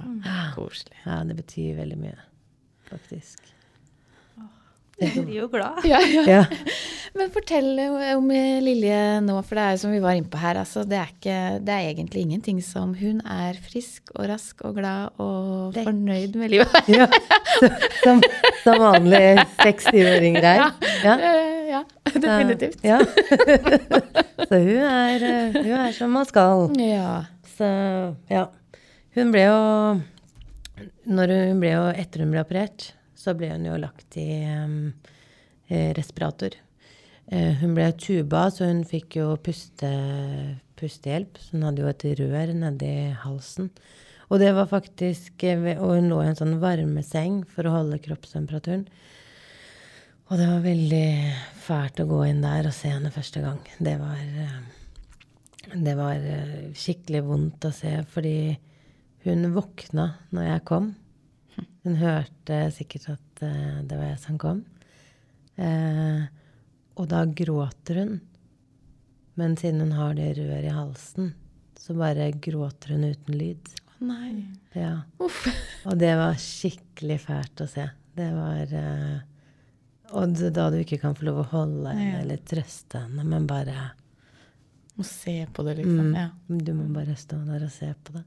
Koselig. 0.56 0.96
Ja, 1.04 1.18
det 1.28 1.36
betyr 1.42 1.82
veldig 1.82 1.98
mye, 2.06 2.16
faktisk. 2.88 3.52
Jeg 5.02 5.24
blir 5.26 5.40
jo 5.42 5.48
glad. 5.52 5.80
Ja, 5.90 6.00
ja. 6.06 6.24
Ja. 6.30 6.42
Men 7.18 7.30
fortell 7.34 7.78
om 8.16 8.28
Lilje 8.30 9.00
nå, 9.26 9.36
for 9.46 9.58
det 9.58 9.64
er 9.64 9.74
jo 9.76 9.80
som 9.84 9.92
vi 9.94 10.00
var 10.02 10.16
inne 10.18 10.30
på 10.34 10.40
her, 10.42 10.58
altså 10.62 10.84
det 10.90 10.98
er, 10.98 11.10
ikke, 11.14 11.38
det 11.66 11.74
er 11.74 11.90
egentlig 11.92 12.24
ingenting 12.24 12.62
som 12.66 12.94
Hun 12.98 13.20
er 13.30 13.58
frisk 13.62 14.10
og 14.16 14.28
rask 14.32 14.62
og 14.66 14.78
glad 14.80 15.20
og 15.22 15.74
Det- 15.76 15.84
fornøyd 15.86 16.38
med 16.42 16.54
livet. 16.54 16.78
ja. 16.90 17.08
Som, 18.04 18.22
som 18.64 18.80
vanlig 18.82 19.24
60-åringer 19.62 20.48
er. 20.54 20.64
Ja. 21.04 21.18
Eh, 21.18 21.60
ja 21.74 21.84
definitivt. 22.14 22.82
Ja. 22.86 22.98
Så 24.50 24.58
hun 24.60 24.82
er, 24.86 25.28
hun 25.58 25.72
er 25.80 25.94
som 25.96 26.14
man 26.18 26.26
skal. 26.30 26.68
Ja. 26.82 27.24
Så 27.58 27.70
ja. 28.30 28.48
Hun 29.18 29.32
ble 29.34 29.46
jo 29.46 29.62
når 31.14 31.34
hun 31.52 31.60
ble 31.62 31.72
jo, 31.76 31.84
Etter 32.02 32.24
hun 32.24 32.32
ble 32.34 32.42
operert, 32.42 32.92
så 33.24 33.34
ble 33.38 33.54
hun 33.54 33.68
jo 33.70 33.80
lagt 33.80 34.18
i 34.20 34.28
em, 34.44 34.78
eh, 35.70 35.92
respirator. 35.98 36.58
Eh, 37.32 37.54
hun 37.62 37.76
ble 37.78 37.88
tuba, 37.96 38.50
så 38.52 38.68
hun 38.68 38.84
fikk 38.88 39.20
jo 39.22 39.30
puste, 39.40 39.92
pustehjelp. 40.80 41.40
Så 41.40 41.56
hun 41.56 41.68
hadde 41.70 41.86
jo 41.86 41.92
et 41.92 42.08
rør 42.20 42.56
nedi 42.58 42.96
halsen. 43.24 43.72
Og 44.32 44.40
det 44.42 44.54
var 44.56 44.70
faktisk 44.72 45.44
eh, 45.46 45.66
Og 45.78 45.98
hun 45.98 46.10
lå 46.12 46.22
i 46.24 46.30
en 46.32 46.40
sånn 46.40 46.60
varmeseng 46.62 47.44
for 47.50 47.68
å 47.68 47.78
holde 47.78 48.02
kroppstemperaturen. 48.04 48.88
Og 50.32 50.40
det 50.40 50.48
var 50.50 50.64
veldig 50.64 51.08
fælt 51.62 52.00
å 52.02 52.08
gå 52.10 52.24
inn 52.30 52.42
der 52.42 52.70
og 52.70 52.76
se 52.76 52.90
henne 52.90 53.12
første 53.14 53.44
gang. 53.44 53.60
Det 53.78 53.98
var 54.02 54.20
eh, 54.20 54.60
Det 55.74 55.96
var 56.00 56.20
eh, 56.20 56.72
skikkelig 56.76 57.24
vondt 57.28 57.68
å 57.70 57.74
se, 57.76 57.96
fordi 58.12 58.56
hun 59.24 59.54
våkna 59.56 60.10
når 60.36 60.50
jeg 60.50 60.66
kom. 60.68 60.94
Hun 61.84 61.96
hørte 62.00 62.60
sikkert 62.76 63.10
at 63.18 63.44
uh, 63.44 63.82
det 63.84 63.98
var 64.00 64.08
jeg 64.14 64.20
som 64.24 64.38
kom. 64.42 64.62
Uh, 65.60 66.24
og 66.98 67.08
da 67.12 67.24
gråter 67.26 68.00
hun. 68.04 68.14
Men 69.40 69.56
siden 69.58 69.82
hun 69.82 69.92
har 69.98 70.14
det 70.18 70.32
røret 70.38 70.68
i 70.70 70.74
halsen, 70.74 71.32
så 71.80 71.96
bare 71.98 72.30
gråter 72.38 72.94
hun 72.96 73.04
uten 73.10 73.36
lyd. 73.40 73.72
Å 73.98 74.06
Nei. 74.08 74.46
Ja. 74.78 74.94
Uff. 75.24 75.46
Og 75.90 75.98
det 76.00 76.12
var 76.20 76.36
skikkelig 76.40 77.18
fælt 77.24 77.62
å 77.64 77.68
se. 77.72 77.86
Det 78.14 78.30
var 78.36 78.74
uh, 78.78 79.20
Og 80.20 80.36
da 80.54 80.68
du 80.70 80.78
ikke 80.84 81.00
kan 81.02 81.16
få 81.18 81.26
lov 81.30 81.40
å 81.42 81.50
holde 81.54 81.94
henne 81.96 82.10
Ja. 82.12 82.22
eller 82.22 82.42
trøste 82.46 83.00
henne, 83.06 83.24
men 83.26 83.48
bare 83.50 83.90
Må 85.00 85.06
se 85.08 85.40
på 85.50 85.64
det, 85.66 85.80
liksom. 85.82 86.12
mm, 86.12 86.16
Ja. 86.20 86.28
Du 86.68 86.74
må 86.78 86.86
bare 86.94 87.16
stå 87.18 87.40
der 87.48 87.64
og 87.66 87.72
se 87.74 87.90
på 88.06 88.14
det. 88.20 88.24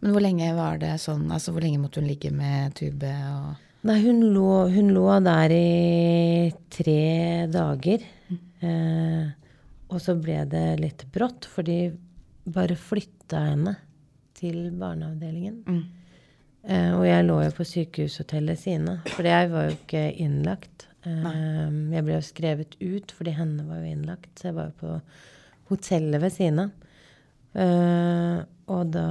Men 0.00 0.14
hvor 0.14 0.24
lenge 0.24 0.52
var 0.56 0.78
det 0.80 0.94
sånn? 1.02 1.26
Altså 1.32 1.52
hvor 1.52 1.64
lenge 1.64 1.80
måtte 1.82 2.00
hun 2.00 2.08
ligge 2.08 2.32
med 2.32 2.76
tube 2.78 3.10
og 3.34 3.58
Nei, 3.88 3.96
hun 4.04 4.18
lå, 4.34 4.68
hun 4.68 4.90
lå 4.92 5.06
der 5.24 5.52
i 5.56 6.50
tre 6.68 7.46
dager. 7.48 8.02
Eh, 8.60 9.30
og 9.88 10.02
så 10.04 10.12
ble 10.20 10.42
det 10.52 10.66
litt 10.82 11.06
brått, 11.14 11.48
for 11.48 11.64
de 11.64 11.88
bare 12.44 12.76
flytta 12.76 13.40
henne 13.46 13.72
til 14.36 14.68
barneavdelingen. 14.76 15.62
Eh, 16.68 16.92
og 16.92 17.06
jeg 17.08 17.24
lå 17.24 17.38
jo 17.46 17.56
på 17.56 17.66
sykehushotellet 17.70 18.60
sine, 18.60 18.98
for 19.14 19.30
jeg 19.30 19.48
var 19.48 19.70
jo 19.70 19.78
ikke 19.78 20.04
innlagt. 20.26 20.86
Eh, 21.08 21.72
jeg 21.96 22.04
ble 22.04 22.18
jo 22.18 22.28
skrevet 22.28 22.76
ut 22.84 23.16
fordi 23.16 23.32
henne 23.40 23.64
var 23.64 23.80
jo 23.80 23.94
innlagt, 23.94 24.32
så 24.36 24.50
jeg 24.50 24.58
var 24.60 24.68
jo 24.68 24.78
på 24.84 24.98
hotellet 25.72 26.20
ved 26.20 26.36
siden 26.36 26.64
av. 26.66 26.89
Eh, 27.54 28.38
og 28.70 28.92
da 28.94 29.06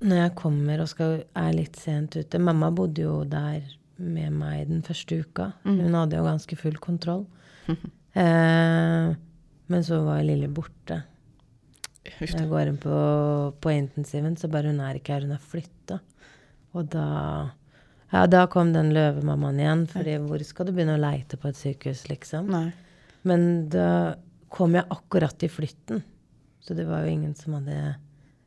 Når 0.00 0.20
jeg 0.20 0.34
kommer 0.38 0.80
og 0.80 0.88
skal, 0.88 1.24
er 1.34 1.56
litt 1.56 1.74
sent 1.80 2.14
ute 2.14 2.38
Mamma 2.38 2.68
bodde 2.70 3.02
jo 3.02 3.16
der 3.26 3.64
med 4.00 4.32
meg 4.32 4.70
den 4.70 4.80
første 4.86 5.18
uka. 5.20 5.50
Hun 5.66 5.92
hadde 5.92 6.16
jo 6.16 6.24
ganske 6.24 6.56
full 6.56 6.78
kontroll. 6.80 7.26
Uh, 7.68 9.12
men 9.70 9.84
så 9.84 9.98
var 10.06 10.22
Lille 10.24 10.48
borte. 10.48 11.02
Jeg 12.08 12.48
går 12.48 12.70
inn 12.70 12.78
på, 12.80 12.96
på 13.60 13.72
intensiven, 13.74 14.38
så 14.40 14.48
bare 14.48 14.72
hun 14.72 14.80
er 14.80 14.96
ikke 14.96 15.18
her, 15.18 15.26
hun 15.28 15.36
er 15.36 15.48
flytta. 15.52 16.00
Og 16.72 16.88
da 16.94 17.06
Ja, 18.10 18.24
da 18.26 18.46
kom 18.50 18.72
den 18.72 18.94
løvemammaen 18.96 19.60
igjen, 19.60 19.84
fordi 19.86 20.16
hvor 20.24 20.42
skal 20.48 20.66
du 20.66 20.72
begynne 20.74 20.96
å 20.96 21.02
leite 21.04 21.36
på 21.38 21.52
et 21.52 21.60
sykehus, 21.60 22.08
liksom? 22.08 22.48
Nei. 22.50 22.70
Men 23.28 23.68
da 23.70 24.16
kom 24.52 24.74
jeg 24.76 24.86
akkurat 24.90 25.46
i 25.46 25.50
flytten, 25.50 26.02
så 26.60 26.74
det 26.76 26.84
var 26.88 27.04
jo 27.06 27.14
ingen 27.14 27.34
som 27.38 27.54
hadde 27.56 27.76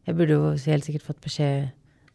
Jeg 0.04 0.16
burde 0.20 0.36
jo 0.36 0.52
helt 0.52 0.86
sikkert 0.86 1.06
fått 1.08 1.22
beskjed 1.24 1.70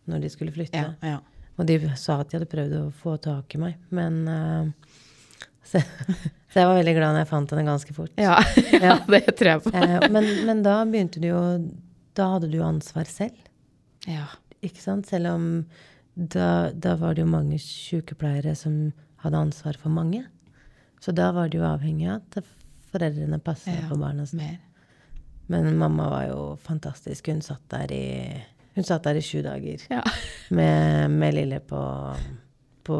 når 0.08 0.20
de 0.22 0.30
skulle 0.32 0.52
flytte. 0.52 0.76
Ja, 0.76 1.14
ja. 1.16 1.18
Og 1.58 1.66
de 1.66 1.78
sa 1.98 2.20
at 2.22 2.30
de 2.30 2.38
hadde 2.38 2.50
prøvd 2.52 2.74
å 2.78 2.82
få 2.94 3.16
tak 3.20 3.56
i 3.56 3.60
meg, 3.60 3.78
men 3.90 4.20
uh, 4.28 4.68
så, 5.68 5.80
så 6.52 6.60
jeg 6.60 6.68
var 6.68 6.78
veldig 6.78 6.94
glad 6.98 7.16
når 7.16 7.24
jeg 7.24 7.30
fant 7.32 7.54
henne 7.54 7.66
ganske 7.66 7.96
fort. 7.96 8.12
Ja, 8.28 8.36
ja, 8.76 8.98
det 9.08 9.24
tror 9.40 9.54
jeg 9.54 9.64
på. 9.64 9.72
Eh, 9.74 10.08
men, 10.12 10.28
men 10.48 10.62
da 10.66 10.78
begynte 10.88 11.20
du 11.24 11.30
jo 11.30 11.42
Da 12.16 12.28
hadde 12.34 12.50
du 12.52 12.58
jo 12.60 12.66
ansvar 12.68 13.08
selv, 13.10 13.36
Ja. 14.08 14.26
ikke 14.64 14.82
sant? 14.84 15.08
Selv 15.10 15.32
om 15.32 15.48
da, 16.18 16.70
da 16.74 16.96
var 16.98 17.14
det 17.14 17.22
jo 17.22 17.30
mange 17.30 17.60
sykepleiere 17.62 18.54
som 18.58 18.90
hadde 19.22 19.38
ansvar 19.48 19.76
for 19.78 19.92
mange. 19.94 20.24
Så 21.02 21.12
da 21.14 21.30
var 21.34 21.50
det 21.50 21.60
jo 21.60 21.66
avhengig 21.66 22.08
av 22.10 22.22
at 22.38 22.40
foreldrene 22.92 23.38
passa 23.44 23.74
Ja, 23.74 23.86
på 23.90 23.98
barna. 24.00 24.26
Mer. 24.38 24.58
Men 25.48 25.70
mamma 25.80 26.08
var 26.12 26.26
jo 26.28 26.40
fantastisk. 26.64 27.28
Hun 27.32 27.40
satt 27.44 27.64
der 27.72 27.92
i, 27.94 28.04
satt 28.84 29.06
der 29.08 29.16
i 29.16 29.22
sju 29.24 29.40
dager 29.46 29.80
Ja. 29.90 30.02
med, 30.58 31.10
med 31.10 31.34
Lille 31.38 31.60
på, 31.64 31.80
på, 32.84 32.98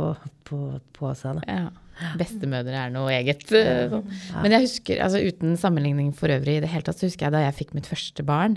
på, 0.49 0.63
på 0.97 1.13
seg. 1.19 1.41
Da. 1.43 1.59
Ja. 1.59 2.15
Bestemødre 2.21 2.77
er 2.87 2.93
noe 2.95 3.11
eget. 3.11 3.43
eh, 3.53 3.89
sånn. 3.91 4.05
Men 4.45 4.55
jeg 4.55 4.69
husker, 4.69 5.01
altså 5.03 5.19
uten 5.25 5.57
sammenligning 5.59 6.13
for 6.17 6.31
øvrig 6.31 6.59
i 6.59 6.63
det 6.63 6.71
hele 6.71 6.87
tatt, 6.87 7.01
så 7.01 7.09
husker 7.09 7.27
jeg 7.27 7.35
da 7.35 7.41
jeg 7.47 7.57
fikk 7.59 7.73
mitt 7.75 7.89
første 7.91 8.23
barn. 8.27 8.55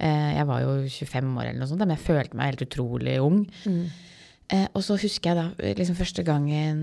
Eh, 0.00 0.30
jeg 0.38 0.46
var 0.48 0.62
jo 0.64 0.76
25 0.88 1.34
år 1.36 1.50
eller 1.50 1.60
noe 1.60 1.68
sånt, 1.68 1.82
men 1.84 1.92
jeg 1.92 2.06
følte 2.06 2.38
meg 2.40 2.54
helt 2.54 2.64
utrolig 2.64 3.18
ung. 3.20 3.42
Mm. 3.68 3.82
og 4.74 4.80
så 4.82 4.96
husker 4.98 5.30
jeg 5.30 5.36
da 5.38 5.44
eh, 5.62 5.74
liksom 5.78 5.98
første 5.98 6.24
gangen 6.26 6.80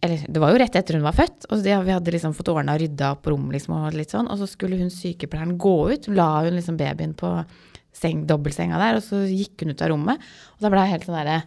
Eller 0.00 0.22
det 0.30 0.38
var 0.42 0.52
jo 0.54 0.60
rett 0.62 0.76
etter 0.78 0.94
hun 0.98 1.06
var 1.06 1.16
født. 1.18 1.48
Og 1.50 1.62
det, 1.64 1.74
vi 1.86 1.94
hadde 1.94 2.12
liksom 2.14 2.34
fått 2.36 2.50
ordna 2.52 2.76
og 2.78 2.82
rydda 2.84 3.12
opp 3.16 3.26
rommet, 3.32 3.56
liksom, 3.58 3.74
og 3.80 3.96
litt 3.98 4.12
sånn. 4.14 4.28
Og 4.30 4.38
så 4.38 4.46
skulle 4.50 4.78
hun 4.78 4.92
sykepleieren 4.94 5.56
gå 5.58 5.76
ut. 5.94 6.06
La 6.14 6.28
hun 6.46 6.54
liksom 6.58 6.78
babyen 6.78 7.16
på 7.18 7.32
seng, 7.98 8.22
dobbeltsenga 8.28 8.78
der, 8.78 9.00
og 9.00 9.02
så 9.02 9.24
gikk 9.26 9.64
hun 9.64 9.74
ut 9.74 9.82
av 9.82 9.90
rommet. 9.90 10.22
Og 10.58 10.62
da 10.66 10.70
ble 10.70 10.84
jeg 10.86 10.94
helt 10.98 11.08
sånn 11.08 11.18
derre 11.22 11.40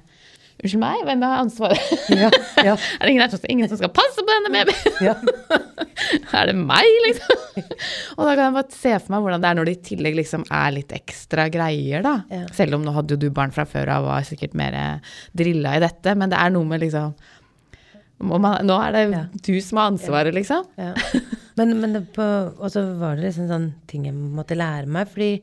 Unnskyld 0.62 0.78
meg, 0.84 1.00
hvem 1.08 1.24
har 1.26 1.40
ansvaret? 1.42 1.94
Ja, 2.14 2.28
ja, 2.62 2.74
Er 3.00 3.08
det 3.08 3.14
ingen, 3.16 3.32
som- 3.32 3.48
ingen 3.50 3.70
som 3.72 3.80
skal 3.80 3.90
passe 3.98 4.22
på 4.22 4.30
denne 4.30 4.52
babyen? 4.54 5.00
ja. 5.08 5.16
er 6.38 6.52
det 6.52 6.54
meg, 6.60 6.86
liksom? 7.08 7.64
og 8.20 8.28
da 8.28 8.36
kan 8.36 8.44
jeg 8.44 8.56
bare 8.60 8.76
se 8.78 8.92
for 9.00 9.16
meg 9.16 9.24
hvordan 9.26 9.42
det 9.42 9.50
er 9.50 9.58
når 9.58 9.70
det 9.72 9.74
i 9.74 9.82
tillegg 9.88 10.20
liksom 10.20 10.44
er 10.54 10.76
litt 10.76 10.94
ekstra 10.94 11.48
greier, 11.50 12.06
da. 12.06 12.14
Selv 12.54 12.78
om 12.78 12.86
nå 12.86 12.94
hadde 12.94 13.16
jo 13.16 13.24
du 13.24 13.32
barn 13.34 13.56
fra 13.56 13.66
før 13.66 13.90
av 13.96 14.06
og 14.06 14.12
var 14.14 14.28
sikkert 14.28 14.54
mer 14.62 14.78
drilla 15.34 15.80
i 15.80 15.82
dette, 15.88 16.14
men 16.20 16.30
det 16.30 16.38
er 16.44 16.54
noe 16.54 16.68
med 16.76 16.84
liksom 16.86 17.16
man, 18.22 18.66
Nå 18.68 18.78
er 18.86 18.92
det 18.96 19.04
Ja. 19.12 19.24
du 19.34 19.56
som 19.62 19.78
har 19.82 19.92
ansvaret, 19.92 20.34
liksom. 20.36 20.68
Ja. 20.78 20.94
Men, 21.60 21.74
men 21.82 21.98
og 22.00 22.68
så 22.72 22.82
var 22.98 23.18
det 23.18 23.26
liksom 23.26 23.50
sånn 23.50 23.66
ting 23.86 24.06
jeg 24.08 24.16
måtte 24.16 24.56
lære 24.56 24.88
meg, 24.88 25.10
fordi 25.12 25.42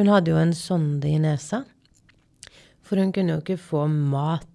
hun 0.00 0.08
hadde 0.08 0.32
jo 0.32 0.38
en 0.40 0.54
sonde 0.56 1.06
i 1.06 1.18
nesa. 1.20 1.60
For 2.80 2.98
hun 2.98 3.12
kunne 3.12 3.36
jo 3.36 3.42
ikke 3.42 3.58
få 3.60 3.84
mat 3.86 4.48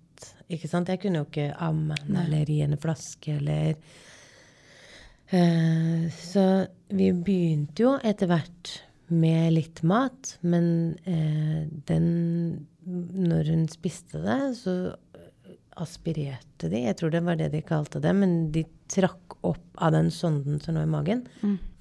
ikke 0.52 0.70
sant. 0.70 0.90
Jeg 0.92 1.02
kunne 1.04 1.22
jo 1.22 1.28
ikke 1.30 1.52
amme 1.64 1.96
henne 2.02 2.26
eller 2.26 2.50
gi 2.50 2.58
henne 2.64 2.80
flaske 2.82 3.38
eller 3.38 3.78
uh, 5.34 6.06
Så 6.14 6.44
vi 6.94 7.12
begynte 7.14 7.86
jo 7.86 7.96
etter 8.06 8.30
hvert 8.30 8.76
med 9.14 9.54
litt 9.54 9.84
mat, 9.86 10.36
men 10.42 10.68
uh, 11.06 11.66
den 11.90 12.08
Når 12.86 13.50
hun 13.54 13.68
spiste 13.70 14.22
det, 14.26 14.40
så 14.60 14.76
aspirerte 15.82 16.70
de, 16.72 16.86
jeg 16.88 16.96
tror 17.00 17.12
det 17.12 17.24
var 17.26 17.36
det 17.40 17.52
de 17.54 17.62
kalte 17.66 18.00
det, 18.04 18.14
men 18.16 18.36
de 18.56 18.64
trakk 18.92 19.36
opp 19.46 19.82
av 19.84 19.92
den 19.96 20.12
sonden 20.14 20.62
som 20.64 20.78
lå 20.78 20.86
i 20.86 20.90
magen, 20.90 21.26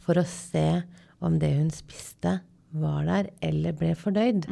for 0.04 0.18
å 0.18 0.24
se 0.28 0.83
om 1.24 1.38
det 1.40 1.52
hun 1.54 1.70
spiste, 1.72 2.40
var 2.74 3.04
der 3.07 3.28
eller 3.46 3.76
ble 3.78 3.92
fordøyd. 3.94 4.48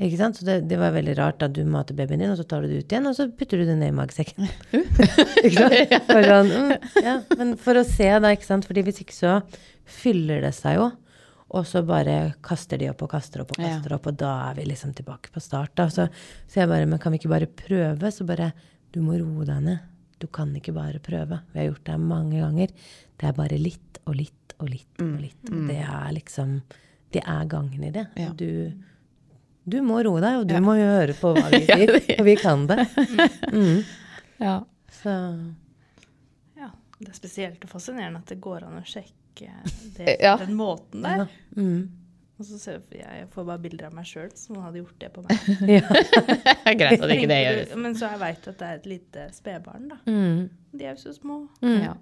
Ikke 0.00 0.16
sant? 0.16 0.38
Så 0.40 0.46
det, 0.48 0.54
det 0.70 0.78
var 0.80 0.94
veldig 0.94 1.12
rart 1.18 1.42
at 1.44 1.52
du 1.52 1.60
mater 1.68 1.92
babyen 1.98 2.22
din, 2.22 2.30
og 2.32 2.38
så 2.40 2.46
tar 2.48 2.64
du 2.64 2.70
det 2.70 2.80
ut 2.80 2.92
igjen, 2.94 3.08
og 3.10 3.16
så 3.18 3.26
putter 3.28 3.60
du 3.60 3.66
det 3.68 3.76
ned 3.76 3.92
i 3.92 3.96
magesekken. 3.98 4.48
ikke 5.44 5.66
sant? 5.66 6.06
For, 6.08 6.28
sånn, 6.30 6.54
mm, 6.54 6.88
ja. 7.04 7.18
Men 7.36 7.52
for 7.60 7.76
å 7.76 7.84
se, 7.84 8.08
da, 8.08 8.32
ikke 8.32 8.48
sant? 8.48 8.64
Fordi 8.68 8.86
hvis 8.86 9.02
ikke 9.04 9.18
så 9.18 9.34
fyller 10.00 10.40
det 10.46 10.54
seg 10.56 10.78
jo. 10.78 10.88
Og 11.50 11.64
så 11.66 11.80
bare 11.86 12.34
kaster 12.46 12.78
de 12.78 12.88
opp 12.92 13.02
og 13.02 13.10
kaster 13.10 13.42
opp 13.42 13.50
og 13.56 13.58
Ja. 13.62 13.72
kaster 13.76 13.94
opp, 13.96 14.06
og 14.06 14.16
da 14.20 14.50
er 14.50 14.54
vi 14.54 14.64
liksom 14.70 14.92
tilbake 14.94 15.32
på 15.34 15.40
start. 15.42 15.72
Da. 15.74 15.88
Så, 15.90 16.08
så 16.46 16.60
jeg 16.60 16.68
bare, 16.70 16.86
men 16.86 16.98
kan 17.02 17.10
vi 17.12 17.18
ikke 17.18 17.32
bare 17.32 17.46
prøve? 17.46 18.12
Så 18.14 18.26
bare, 18.26 18.52
du 18.92 19.00
må 19.02 19.18
roe 19.18 19.44
deg 19.48 19.62
ned. 19.66 19.78
Du 20.20 20.26
kan 20.28 20.52
ikke 20.54 20.74
bare 20.76 21.00
prøve. 21.02 21.40
Vi 21.52 21.58
har 21.58 21.70
gjort 21.72 21.84
det 21.88 21.96
mange 21.98 22.38
ganger. 22.40 22.68
Det 23.18 23.26
er 23.26 23.32
bare 23.32 23.58
litt 23.58 23.98
og 24.06 24.14
litt 24.14 24.54
og 24.60 24.68
litt 24.68 25.00
og 25.02 25.16
litt. 25.20 25.50
Og 25.50 25.66
det 25.70 25.78
er 25.80 26.12
liksom, 26.12 26.60
det 27.10 27.22
er 27.26 27.44
gangen 27.50 27.82
i 27.84 27.90
det. 27.90 28.06
Ja. 28.20 28.28
Du, 28.36 28.72
du 29.66 29.78
må 29.82 30.02
roe 30.04 30.20
deg, 30.20 30.36
og 30.42 30.46
du 30.46 30.54
Ja. 30.54 30.60
må 30.60 30.74
høre 30.78 31.14
på 31.18 31.32
hva 31.34 31.48
vi 31.50 31.64
sier. 31.70 31.96
Og 32.18 32.24
vi 32.28 32.36
kan 32.36 32.66
det. 32.70 32.86
Mm. 33.52 33.82
Ja. 34.40 34.60
Så 35.02 35.10
Ja, 36.56 36.70
det 37.00 37.08
er 37.10 37.16
spesielt 37.18 37.64
og 37.64 37.70
fascinerende 37.72 38.20
at 38.22 38.30
det 38.32 38.38
går 38.40 38.62
an 38.68 38.78
å 38.80 38.84
sjekke 38.88 39.12
det 39.96 40.16
Ja. 40.22 40.36
den 40.40 40.54
måten 40.58 41.02
der. 41.06 41.24
ja. 41.24 41.26
Mm. 41.56 41.88
Og 42.40 42.46
så 42.48 42.56
ser 42.56 42.78
jeg, 42.88 43.02
jeg 43.04 43.26
får 43.34 43.44
bare 43.50 43.60
bilder 43.60 43.90
av 43.90 43.94
meg 43.98 44.06
sjøl 44.08 44.30
som 44.34 44.56
hadde 44.64 44.80
gjort 44.80 44.96
det 45.02 45.10
på 45.12 45.20
meg. 45.26 45.42
Ja. 45.76 45.82
Greit 46.80 47.02
at 47.04 47.12
ikke 47.12 47.28
det 47.28 47.36
gjøres. 47.42 47.74
Men 47.84 47.96
så 47.98 48.08
jeg 48.14 48.20
veit 48.22 48.48
at 48.48 48.56
det 48.62 48.68
er 48.70 48.78
et 48.78 48.86
lite 48.88 49.26
spedbarn, 49.36 49.90
da. 49.92 49.98
Mm. 50.08 50.46
De 50.72 50.86
er 50.86 50.94
jo 50.94 51.02
så 51.02 51.12
små. 51.18 51.42
Mm. 51.60 51.74
Ja. 51.84 51.92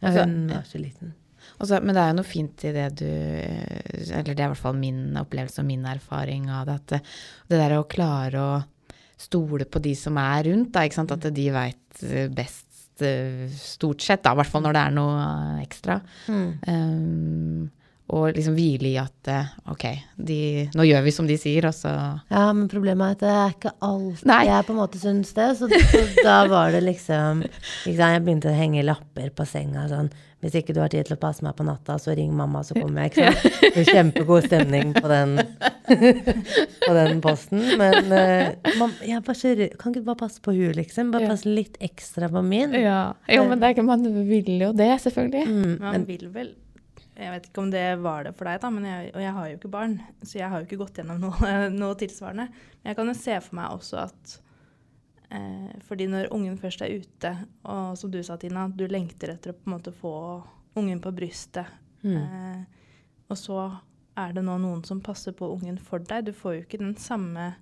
Ja, 0.00 0.08
Altså, 0.08 0.24
hun 0.26 0.48
var 0.50 0.66
så 0.66 0.78
liten. 0.82 1.14
Også, 1.58 1.78
men 1.82 1.94
det 1.94 2.02
er 2.02 2.08
jo 2.10 2.16
noe 2.18 2.26
fint 2.28 2.64
i 2.66 2.70
det 2.74 2.84
du 3.00 3.06
Eller 3.08 4.26
det 4.28 4.34
er 4.38 4.44
i 4.44 4.50
hvert 4.52 4.60
fall 4.60 4.76
min 4.78 5.16
opplevelse 5.18 5.62
og 5.62 5.66
min 5.70 5.86
erfaring 5.90 6.48
av 6.54 6.66
det. 6.68 6.74
At 6.74 6.86
det, 6.92 7.00
det 7.50 7.60
der 7.62 7.74
å 7.78 7.86
klare 7.90 8.42
å 8.42 8.58
stole 9.18 9.64
på 9.66 9.80
de 9.82 9.94
som 9.98 10.18
er 10.22 10.44
rundt, 10.50 10.70
da, 10.74 10.84
ikke 10.86 10.98
sant? 11.00 11.14
at 11.14 11.24
de 11.34 11.46
veit 11.54 12.02
best 12.36 12.66
eh, 12.66 12.67
stort 13.54 14.02
sett, 14.04 14.22
da, 14.24 14.32
i 14.34 14.40
hvert 14.40 14.50
fall 14.50 14.64
når 14.64 14.76
det 14.76 14.84
er 14.84 14.94
noe 14.96 15.26
ekstra. 15.62 16.00
ekstra. 16.28 16.48
Um, 16.66 17.68
og 18.08 18.30
liksom 18.32 18.54
hvile 18.56 18.88
i 18.88 18.94
at 19.00 19.28
eh, 19.28 19.48
ok, 19.68 19.82
de, 20.16 20.38
nå 20.72 20.84
gjør 20.88 21.02
vi 21.04 21.12
som 21.12 21.26
de 21.28 21.34
sier, 21.36 21.66
og 21.68 21.74
så 21.76 21.90
Ja, 22.32 22.46
men 22.56 22.64
problemet 22.72 23.04
er 23.04 23.16
at 23.18 23.20
det 23.20 23.32
er 23.34 23.50
ikke 23.52 23.72
alt 23.84 24.22
Nei. 24.28 24.38
jeg 24.48 24.64
på 24.64 24.72
en 24.72 24.78
måte 24.80 25.00
syns 25.02 25.34
det. 25.36 25.48
Så, 25.58 25.68
så 25.68 26.00
da 26.24 26.38
var 26.48 26.72
det 26.72 26.80
liksom 26.86 27.42
ikke 27.44 27.98
sant, 27.98 28.14
Jeg 28.14 28.22
begynte 28.24 28.48
å 28.48 28.56
henge 28.56 28.86
lapper 28.86 29.28
på 29.36 29.44
senga 29.48 29.84
sånn 29.92 30.08
Hvis 30.40 30.56
ikke 30.56 30.72
du 30.72 30.80
har 30.80 30.88
tid 30.92 31.04
til 31.08 31.18
å 31.18 31.20
passe 31.20 31.44
meg 31.44 31.56
på 31.58 31.66
natta, 31.68 31.98
så 32.00 32.14
ring 32.16 32.32
mamma, 32.32 32.62
så 32.64 32.76
kommer 32.78 33.04
jeg. 33.08 33.12
ikke 33.12 33.28
sant? 33.34 33.60
Det 33.74 33.82
er 33.82 33.88
kjempegod 33.98 34.46
stemning 34.46 34.92
på 34.96 35.10
den, 35.10 35.32
på 36.86 36.92
den 36.94 37.20
posten. 37.24 37.64
Men 37.80 38.12
eh, 38.14 38.72
mam, 38.78 38.94
jeg 39.02 39.24
bare. 39.26 39.68
Kan 39.80 39.92
ikke 39.92 40.04
du 40.04 40.06
bare 40.06 40.20
passe 40.22 40.40
på 40.44 40.54
hun, 40.54 40.70
liksom? 40.78 41.10
Bare 41.10 41.28
passe 41.32 41.50
litt 41.50 41.74
ekstra 41.82 42.30
på 42.30 42.44
min. 42.46 42.76
Jo, 42.78 43.42
men 43.50 43.58
det 43.58 43.66
er 43.66 43.74
ikke, 43.76 43.86
man 43.90 44.06
vil 44.30 44.54
jo 44.62 44.70
det, 44.78 44.92
selvfølgelig. 45.08 45.44
Mm, 45.50 45.74
Man 45.82 45.96
men, 45.98 46.06
vil 46.08 46.28
vel 46.34 46.54
Jeg 47.18 47.32
vet 47.34 47.48
ikke 47.48 47.62
om 47.64 47.70
det 47.72 47.86
var 47.98 48.28
det 48.28 48.34
for 48.38 48.46
deg, 48.46 48.60
da, 48.62 48.68
men 48.70 48.84
jeg, 48.86 49.08
og 49.10 49.22
jeg 49.24 49.34
har 49.34 49.46
jo 49.48 49.56
ikke 49.58 49.70
barn, 49.72 49.96
så 50.22 50.38
jeg 50.38 50.50
har 50.52 50.60
jo 50.60 50.68
ikke 50.68 50.78
gått 50.84 51.00
gjennom 51.00 51.18
noe, 51.24 51.54
noe 51.74 51.96
tilsvarende. 51.98 52.46
Men 52.78 52.92
jeg 52.92 52.98
kan 53.00 53.10
jo 53.10 53.16
se 53.18 53.40
for 53.42 53.58
meg 53.58 53.74
også 53.74 53.98
at 54.04 54.36
eh, 55.34 55.72
fordi 55.88 56.06
når 56.12 56.30
ungen 56.36 56.60
først 56.62 56.84
er 56.86 56.94
ute, 57.02 57.34
og 57.66 57.98
som 57.98 58.12
du 58.14 58.20
sa, 58.22 58.38
Tina, 58.38 58.68
du 58.70 58.86
lengter 58.86 59.34
etter 59.34 59.54
å 59.54 59.58
på 59.58 59.66
en 59.66 59.74
måte 59.74 59.94
få 59.94 60.14
ungen 60.78 61.02
på 61.02 61.12
brystet, 61.16 61.66
mm, 62.06 62.16
eh, 62.22 62.90
og 63.28 63.40
så 63.40 63.60
er 64.18 64.34
det 64.34 64.44
nå 64.46 64.54
noen 64.62 64.84
som 64.86 65.02
passer 65.04 65.34
på 65.36 65.50
ungen 65.56 65.78
for 65.82 66.02
deg. 66.02 66.30
Du 66.30 66.32
får 66.34 66.54
jo 66.54 66.62
ikke 66.64 66.80
den 66.80 66.94
samme 66.98 67.52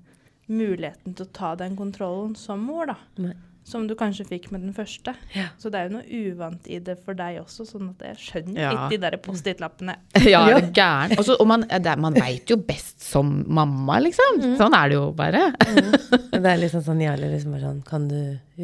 muligheten 0.46 1.16
til 1.16 1.26
å 1.26 1.34
ta 1.34 1.54
den 1.58 1.76
kontrollen 1.78 2.36
som 2.38 2.62
mor, 2.64 2.92
da. 2.92 3.00
Nei. 3.20 3.34
Som 3.66 3.88
du 3.90 3.96
kanskje 3.98 4.22
fikk 4.28 4.44
med 4.54 4.62
den 4.62 4.70
første. 4.76 5.10
Ja. 5.34 5.48
Så 5.58 5.72
det 5.74 5.80
er 5.80 5.88
jo 5.88 5.96
noe 5.96 6.06
uvant 6.30 6.68
i 6.70 6.78
det 6.78 6.94
for 7.02 7.18
deg 7.18 7.40
også, 7.40 7.64
sånn 7.66 7.88
at 7.90 8.04
jeg 8.06 8.20
skjønner 8.22 8.60
Ja. 8.62 8.70
litt 8.76 8.94
de 8.94 8.98
der 9.02 9.16
Post-It-lappene. 9.24 9.96
Ja, 10.32 10.44
er 10.54 10.68
gæren? 10.70 11.16
Også, 11.18 11.34
og 11.42 11.48
man, 11.50 11.64
det, 11.66 11.96
man 11.98 12.14
veit 12.22 12.46
jo 12.52 12.56
best 12.62 13.02
som 13.02 13.40
mamma, 13.50 13.98
liksom. 14.04 14.38
Sånn 14.60 14.74
er 14.78 14.92
det 14.92 14.98
jo 15.00 15.08
bare. 15.18 15.48
det 16.36 16.46
er 16.52 16.62
liksom 16.62 16.84
sånn 16.86 17.02
Jarle 17.02 17.32
liksom 17.32 17.56
bare 17.56 17.66
sånn 17.66 17.82
Kan 17.90 18.06
du 18.10 18.20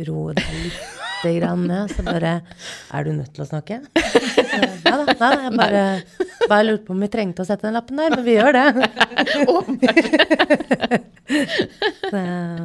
roe 0.07 0.35
deg 0.39 0.47
lite 0.63 1.35
grann 1.41 1.67
ned? 1.67 1.91
Så 1.93 2.03
bare 2.07 2.33
Er 2.95 3.05
du 3.07 3.13
nødt 3.17 3.33
til 3.35 3.43
å 3.45 3.49
snakke? 3.51 3.81
Ja 4.87 4.95
da. 5.03 5.05
Nei, 5.07 5.15
da, 5.19 5.29
jeg 5.49 5.53
bare, 5.59 5.83
bare 6.51 6.65
lurte 6.69 6.87
på 6.87 6.95
om 6.95 7.03
vi 7.03 7.09
trengte 7.13 7.43
å 7.43 7.47
sette 7.49 7.67
den 7.67 7.75
lappen 7.79 7.99
der, 7.99 8.11
men 8.15 8.25
vi 8.27 8.35
gjør 8.39 8.53
det. 8.55 8.67
Så, 12.11 12.19
eh, 12.19 12.61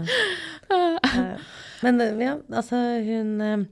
men 1.83 2.01
eh, 2.01 2.13
ja, 2.25 2.35
altså 2.51 2.79
hun 3.05 3.33
eh, 3.41 3.65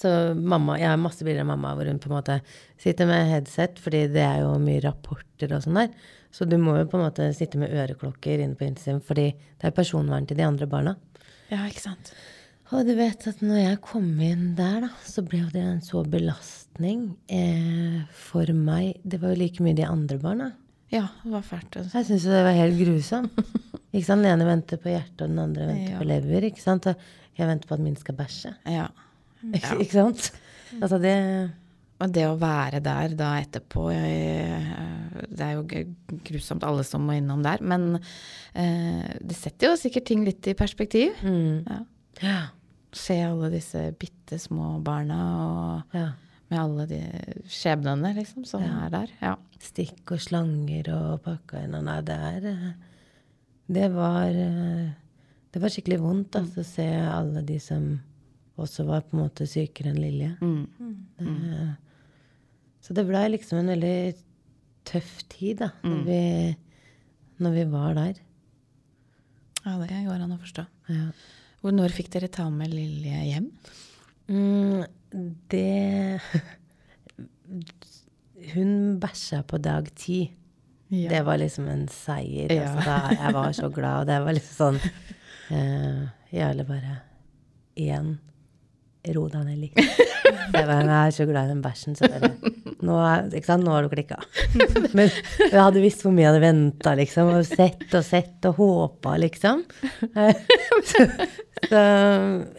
Så 0.00 0.10
mamma 0.34 0.78
Jeg 0.80 0.88
har 0.88 0.96
masse 1.00 1.24
bilder 1.26 1.44
av 1.44 1.50
mamma 1.52 1.74
hvor 1.76 1.86
hun 1.90 1.98
på 2.00 2.08
en 2.10 2.16
måte 2.16 2.38
sitter 2.80 3.06
med 3.08 3.28
headset, 3.30 3.78
fordi 3.80 4.06
det 4.12 4.22
er 4.24 4.40
jo 4.42 4.54
mye 4.62 4.80
rapporter 4.84 5.52
og 5.56 5.62
sånn 5.64 5.76
der. 5.82 5.90
Så 6.34 6.44
du 6.48 6.56
må 6.58 6.74
jo 6.80 6.86
på 6.90 6.98
en 6.98 7.04
måte 7.06 7.28
sitte 7.36 7.60
med 7.60 7.70
øreklokker 7.72 8.40
inne 8.42 8.56
på 8.58 8.66
Instagram, 8.66 9.02
fordi 9.06 9.26
det 9.36 9.68
er 9.68 9.76
personvern 9.76 10.26
til 10.26 10.36
de 10.40 10.44
andre 10.48 10.66
barna. 10.66 10.96
Ja, 11.52 11.62
ikke 11.68 11.84
sant. 11.84 12.10
Og 12.72 12.88
du 12.88 12.94
vet 12.98 13.26
at 13.30 13.42
når 13.44 13.60
jeg 13.60 13.80
kom 13.84 14.08
inn 14.24 14.54
der, 14.58 14.80
da, 14.86 14.90
så 15.06 15.22
ble 15.22 15.44
det 15.52 15.62
en 15.62 15.82
så 15.84 16.00
belastning 16.10 17.04
eh, 17.30 18.00
for 18.18 18.50
meg. 18.56 18.96
Det 19.04 19.20
var 19.22 19.34
jo 19.34 19.40
like 19.44 19.62
mye 19.64 19.76
de 19.78 19.84
andre 19.86 20.18
barna. 20.18 20.50
Ja, 20.92 21.06
det 21.22 21.32
var 21.36 21.44
fælt. 21.46 21.76
Altså. 21.76 21.92
Jeg 22.00 22.08
syns 22.08 22.24
jo 22.26 22.32
det 22.34 22.42
var 22.48 22.56
helt 22.58 22.80
grusomt. 22.80 23.44
Ikke 23.94 24.06
sant? 24.08 24.24
Den 24.24 24.32
ene 24.32 24.48
venter 24.48 24.80
på 24.82 24.90
hjertet, 24.90 25.20
og 25.22 25.28
den 25.30 25.38
andre 25.44 25.68
venter 25.70 25.92
Ja. 25.94 26.00
på 26.00 26.08
lever. 26.08 26.48
Ikke 26.50 26.64
sant? 26.64 26.88
Og 26.90 26.96
jeg 27.36 27.48
venter 27.50 27.68
på 27.70 27.74
at 27.74 27.82
min 27.84 27.96
skal 27.98 28.14
bæsje. 28.18 28.54
Ja. 28.70 28.88
Ikke, 29.54 29.76
ikke 29.82 29.92
sant? 29.92 30.30
Altså 30.80 30.96
det 31.02 31.14
Og 32.00 32.10
det 32.14 32.22
å 32.26 32.36
være 32.40 32.80
der 32.82 33.12
da 33.14 33.26
etterpå 33.42 33.82
Det 33.92 35.44
er 35.44 35.52
jo 35.58 35.64
grusomt 36.26 36.64
alle 36.66 36.82
som 36.86 37.04
må 37.06 37.12
innom 37.18 37.42
der, 37.44 37.60
men 37.62 37.98
eh, 38.54 39.04
det 39.20 39.36
setter 39.36 39.68
jo 39.70 39.76
sikkert 39.78 40.06
ting 40.08 40.24
litt 40.26 40.46
i 40.50 40.54
perspektiv. 40.58 41.12
mm, 41.22 41.64
Ja. 41.68 41.80
Ja. 42.22 42.40
Se 42.94 43.16
alle 43.26 43.48
disse 43.50 43.88
bitte 43.98 44.38
små 44.38 44.76
barna 44.86 45.20
og 45.44 45.96
ja. 45.98 46.08
med 46.50 46.60
alle 46.60 46.84
de 46.86 47.00
skjebnene 47.50 48.12
liksom, 48.14 48.44
som 48.46 48.62
Ja. 48.62 48.84
er 48.86 48.90
der. 48.94 49.14
Ja. 49.20 49.34
Stikk 49.60 50.12
og 50.14 50.20
slanger 50.22 50.90
og 50.94 51.22
pakka 51.24 51.64
inn 51.64 51.74
og 51.74 51.82
Nei, 51.88 52.00
det 52.06 52.14
er 52.14 52.74
Det 53.66 53.88
var 53.94 54.28
eh, 54.30 54.92
Det 55.54 55.60
var 55.62 55.70
skikkelig 55.70 56.00
vondt 56.02 56.34
altså, 56.40 56.64
å 56.64 56.66
se 56.66 56.84
alle 56.98 57.44
de 57.46 57.60
som 57.62 57.86
også 58.58 58.86
var 58.88 59.04
på 59.06 59.14
en 59.14 59.22
måte 59.22 59.46
sykere 59.46 59.92
enn 59.92 60.00
Lilje. 60.02 60.32
Mm. 60.42 60.64
Det, 61.18 61.66
så 62.82 62.96
det 62.98 63.04
blei 63.06 63.28
liksom 63.30 63.60
en 63.60 63.70
veldig 63.70 63.98
tøff 64.84 65.12
tid, 65.30 65.62
da, 65.62 65.70
når, 65.86 66.02
vi, 66.08 66.18
når 67.46 67.54
vi 67.54 67.64
var 67.70 67.94
der. 68.00 68.18
ja, 69.62 69.78
det 69.78 70.02
går 70.08 70.26
an 70.26 70.34
å 70.34 70.42
forstå. 70.42 70.66
Ja. 70.90 71.08
Hvor, 71.62 71.72
når 71.72 71.94
fikk 71.94 72.10
dere 72.12 72.28
ta 72.34 72.48
med 72.52 72.74
Lilje 72.74 73.22
hjem? 73.30 73.48
Mm, 74.28 74.82
det 75.52 76.20
Hun 78.54 78.98
bæsja 79.00 79.44
på 79.46 79.58
dag 79.62 79.86
ti. 79.96 80.26
Det 80.90 81.22
var 81.24 81.38
liksom 81.40 81.68
en 81.70 81.86
seier. 81.88 82.52
Ja. 82.52 82.68
Altså, 82.68 82.90
da, 82.90 83.22
jeg 83.22 83.34
var 83.38 83.54
så 83.56 83.70
glad, 83.72 84.02
og 84.02 84.10
det 84.10 84.18
var 84.26 84.36
liksom 84.36 84.56
sånn 84.58 84.80
uh, 85.50 86.04
Jarle 86.34 86.64
bare 86.68 87.00
Igjen. 87.74 88.14
Ro 89.14 89.26
deg 89.28 89.42
ned 89.44 89.58
litt. 89.60 89.80
Jeg, 90.54 90.64
bare, 90.64 90.84
jeg 90.86 91.08
er 91.10 91.12
så 91.12 91.24
glad 91.28 91.48
i 91.48 91.52
den 91.52 91.60
bæsjen, 91.64 91.96
så 91.98 92.08
bare 92.08 92.30
Nå, 92.84 92.94
sant? 93.44 93.64
nå 93.64 93.72
har 93.74 93.84
du 93.84 93.90
klikka. 93.92 94.16
Men 94.96 95.10
jeg 95.10 95.58
hadde 95.58 95.82
visst 95.82 96.04
hvor 96.04 96.12
mye 96.14 96.24
jeg 96.24 96.30
hadde 96.30 96.42
venta, 96.44 96.94
liksom. 96.96 97.30
Og 97.36 97.44
sett 97.48 97.84
og 97.96 98.04
sett 98.06 98.48
og 98.48 98.58
håpa, 98.60 99.16
liksom. 99.20 99.64
Så, 100.84 101.04
så 101.68 101.82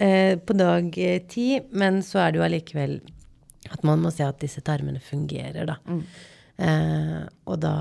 eh, 0.01 0.33
på 0.41 0.55
dag 0.57 0.97
eh, 1.01 1.19
ti, 1.29 1.47
men 1.77 2.01
så 2.05 2.23
er 2.23 2.33
det 2.33 2.41
jo 2.41 2.45
allikevel 2.47 2.95
at 3.73 3.83
man 3.85 4.01
må 4.01 4.11
se 4.13 4.25
at 4.25 4.39
disse 4.41 4.61
tarmene 4.65 5.01
fungerer, 5.03 5.65
da. 5.69 5.77
Eh, 6.57 7.19
og 7.49 7.59
da 7.61 7.75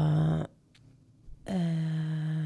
eh, 1.48 2.43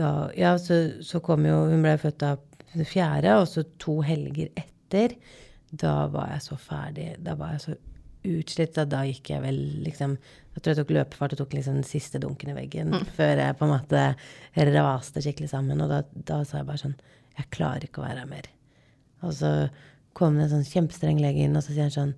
Da 0.00 0.30
Ja, 0.38 0.56
så, 0.58 1.02
så 1.04 1.20
kom 1.24 1.46
jo 1.48 1.62
Hun 1.70 1.84
ble 1.84 1.96
født 2.00 2.22
da 2.24 2.36
det 2.70 2.86
fjerde, 2.86 3.32
og 3.40 3.48
så 3.50 3.64
to 3.82 3.96
helger 4.06 4.52
etter, 4.54 5.16
da 5.74 6.04
var 6.06 6.28
jeg 6.36 6.44
så 6.44 6.58
ferdig. 6.60 7.08
Da 7.18 7.34
var 7.34 7.56
jeg 7.56 7.62
så 7.64 7.74
utslitt. 8.30 8.76
Da, 8.76 8.84
da 8.86 9.00
gikk 9.08 9.32
jeg 9.32 9.42
vel 9.42 9.58
liksom 9.86 10.16
Jeg 10.20 10.62
tror 10.62 10.72
jeg 10.72 10.80
tok 10.80 10.94
løpefart 10.94 11.34
og 11.34 11.40
tok 11.42 11.56
liksom 11.56 11.80
den 11.80 11.86
siste 11.88 12.20
dunken 12.22 12.52
i 12.52 12.56
veggen 12.56 12.94
før 13.16 13.42
jeg 13.42 13.56
på 13.58 13.66
en 13.66 13.74
måte 13.76 14.04
raste 14.76 15.22
skikkelig 15.24 15.50
sammen. 15.52 15.82
Og 15.82 15.90
da, 15.90 16.02
da 16.14 16.40
sa 16.44 16.60
jeg 16.60 16.68
bare 16.70 16.82
sånn 16.84 16.96
Jeg 17.38 17.50
klarer 17.54 17.86
ikke 17.86 18.02
å 18.02 18.06
være 18.08 18.24
her 18.24 18.30
mer. 18.30 18.50
Og 19.26 19.34
så 19.36 19.52
kom 20.16 20.36
det 20.36 20.48
en 20.48 20.54
sånn 20.56 20.68
kjempestreng 20.68 21.20
lege 21.22 21.46
inn, 21.46 21.56
og 21.56 21.64
så 21.64 21.74
sier 21.74 21.86
han 21.86 21.94
sånn 21.94 22.14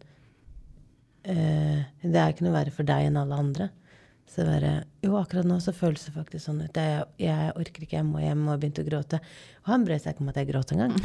eh, 1.29 1.85
Det 2.03 2.19
er 2.19 2.33
ikke 2.33 2.47
noe 2.47 2.57
verre 2.57 2.75
for 2.75 2.89
deg 2.89 3.09
enn 3.09 3.21
alle 3.21 3.41
andre. 3.45 3.69
Så 4.31 4.47
bare, 4.49 4.85
Jo, 5.05 5.17
akkurat 5.21 5.45
nå 5.45 5.59
så 5.61 5.75
føles 5.77 6.07
det 6.07 6.15
faktisk 6.15 6.47
sånn 6.47 6.63
ut. 6.65 6.79
Jeg, 6.79 7.05
jeg 7.21 7.53
orker 7.53 7.85
ikke, 7.85 7.99
jeg 7.99 8.09
må 8.09 8.23
hjem, 8.23 8.47
og 8.49 8.63
begynte 8.63 8.85
å 8.85 8.89
gråte. 8.89 9.21
Og 9.65 9.75
han 9.75 9.85
brød 9.85 10.01
seg 10.01 10.15
ikke 10.15 10.25
om 10.25 10.33
at 10.33 10.41
jeg 10.41 10.49
gråt 10.49 10.73
engang. 10.73 10.97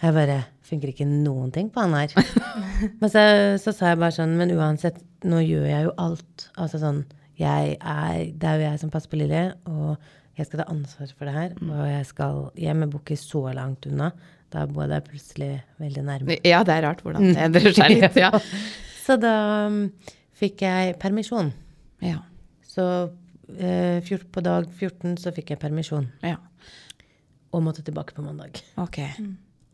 Jeg 0.00 0.16
bare 0.16 0.36
Funker 0.64 0.92
ikke 0.92 1.04
noen 1.08 1.50
ting 1.52 1.68
på 1.72 1.82
han 1.82 1.96
her. 1.98 2.14
Men 3.02 3.10
så, 3.12 3.22
så 3.60 3.74
sa 3.74 3.90
jeg 3.90 3.98
bare 4.00 4.14
sånn 4.14 4.36
Men 4.38 4.52
uansett, 4.54 5.00
nå 5.26 5.42
gjør 5.42 5.66
jeg 5.68 5.88
jo 5.88 5.94
alt. 6.00 6.46
Altså 6.56 6.80
sånn 6.80 7.02
jeg 7.40 7.74
er, 7.76 8.16
Det 8.36 8.48
er 8.48 8.60
jo 8.60 8.66
jeg 8.68 8.80
som 8.82 8.92
passer 8.92 9.10
på 9.12 9.18
Lilly, 9.20 9.46
og 9.68 9.96
jeg 10.38 10.46
skal 10.48 10.62
ta 10.62 10.66
ansvar 10.72 11.12
for 11.16 11.28
det 11.28 11.34
her. 11.36 11.54
Og 11.64 11.82
jeg 11.88 12.06
skal 12.08 12.42
hjem. 12.60 12.84
Jeg 12.84 12.92
bor 12.92 13.02
ikke 13.02 13.18
så 13.20 13.42
langt 13.56 13.88
unna. 13.90 14.10
Da 14.50 14.64
bor 14.70 14.88
jeg 14.88 15.06
plutselig 15.06 15.50
veldig 15.80 16.04
nærme. 16.06 16.38
Ja, 16.46 16.62
det 16.66 16.74
er 16.76 16.86
rart 16.88 17.02
hvordan 17.04 17.28
det 17.28 17.44
endrer 17.44 17.76
seg 17.76 17.96
litt. 17.96 18.16
Ja. 18.24 18.32
Så 19.00 19.16
da 19.20 19.34
um, 19.66 19.82
fikk 20.36 20.64
jeg 20.64 20.96
permisjon. 21.02 21.52
Ja. 22.04 22.20
Så 22.70 22.84
eh, 23.58 23.98
fjort, 24.06 24.28
på 24.32 24.42
dag 24.46 24.68
14 24.70 25.16
så 25.18 25.32
fikk 25.34 25.54
jeg 25.56 25.62
permisjon. 25.62 26.10
ja. 26.26 26.36
Og 27.50 27.64
måtte 27.66 27.82
tilbake 27.82 28.14
på 28.14 28.22
mandag. 28.22 28.60
Ok. 28.78 29.00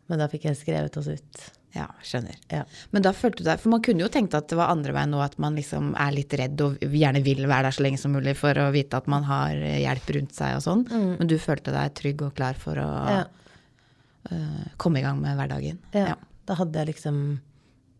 Men 0.09 0.21
da 0.23 0.31
fikk 0.33 0.47
jeg 0.49 0.57
skrevet 0.57 0.95
oss 0.97 1.11
ut. 1.13 1.41
Ja, 1.77 1.91
skjønner. 2.01 2.39
Ja. 2.49 2.63
Men 2.95 3.05
da 3.05 3.11
følte 3.13 3.43
du 3.45 3.51
deg 3.51 3.61
For 3.61 3.69
man 3.69 3.83
kunne 3.85 4.01
jo 4.01 4.09
tenkt 4.09 4.33
at 4.39 4.47
det 4.49 4.57
var 4.57 4.71
andre 4.73 4.95
veien 4.97 5.11
nå, 5.13 5.19
at 5.21 5.35
man 5.43 5.59
liksom 5.59 5.91
er 6.01 6.15
litt 6.17 6.33
redd 6.41 6.63
og 6.65 6.79
gjerne 6.81 7.21
vil 7.27 7.43
være 7.45 7.67
der 7.69 7.77
så 7.77 7.85
lenge 7.85 8.01
som 8.01 8.15
mulig 8.17 8.33
for 8.41 8.57
å 8.63 8.71
vite 8.73 8.97
at 8.97 9.11
man 9.13 9.27
har 9.29 9.53
eh, 9.61 9.83
hjelp 9.83 10.09
rundt 10.17 10.33
seg 10.39 10.57
og 10.57 10.65
sånn. 10.65 10.87
Men 10.89 11.29
du 11.29 11.37
følte 11.43 11.75
deg 11.75 11.93
trygg 12.01 12.25
og 12.31 12.33
klar 12.39 12.57
for 12.57 12.81
å 12.81 12.89
Ja. 13.13 13.21
uh, 14.33 14.65
komme 14.81 15.03
i 15.03 15.05
gang 15.05 15.21
med 15.21 15.37
hverdagen. 15.37 15.83
Ja. 15.93 16.15
Da 16.49 16.57
hadde 16.63 16.81
jeg 16.81 16.95
liksom 16.95 17.21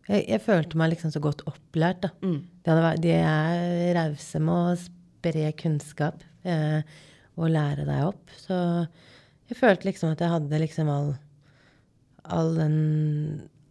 jeg, 0.07 0.23
jeg 0.29 0.41
følte 0.41 0.77
meg 0.79 0.93
liksom 0.93 1.11
så 1.13 1.21
godt 1.23 1.43
opplært, 1.49 2.01
da. 2.05 2.09
Mm. 2.23 2.39
Vært- 2.67 3.01
de 3.03 3.11
er 3.17 3.93
rause 3.97 4.39
med 4.39 4.55
å 4.55 4.77
spre 4.79 5.51
kunnskap 5.59 6.23
eh, 6.47 6.81
og 7.37 7.49
lære 7.53 7.85
deg 7.85 8.03
opp. 8.07 8.29
Så 8.39 8.57
jeg 9.49 9.57
følte 9.59 9.89
liksom 9.89 10.11
at 10.13 10.19
jeg 10.23 10.29
hadde 10.33 10.59
liksom 10.63 10.89
all, 10.89 11.13
all 12.25 12.53
den, 12.55 12.77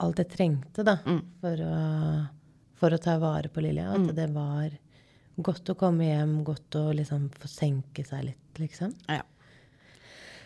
alt 0.01 0.19
jeg 0.23 0.29
trengte, 0.33 0.85
da, 0.85 0.97
Mm. 1.05 1.23
for, 1.41 1.57
å, 1.57 2.29
for 2.77 2.91
å 2.97 3.01
ta 3.01 3.19
vare 3.19 3.49
på 3.53 3.63
Lilja. 3.65 3.91
At 3.97 4.15
det 4.17 4.29
var 4.35 4.71
godt 5.43 5.69
å 5.73 5.77
komme 5.77 6.05
hjem, 6.09 6.39
godt 6.45 6.71
å 6.81 6.93
liksom 6.97 7.31
få 7.33 7.49
senke 7.49 8.05
seg 8.07 8.25
litt, 8.31 8.61
liksom. 8.61 8.95
Ja. 9.09 9.23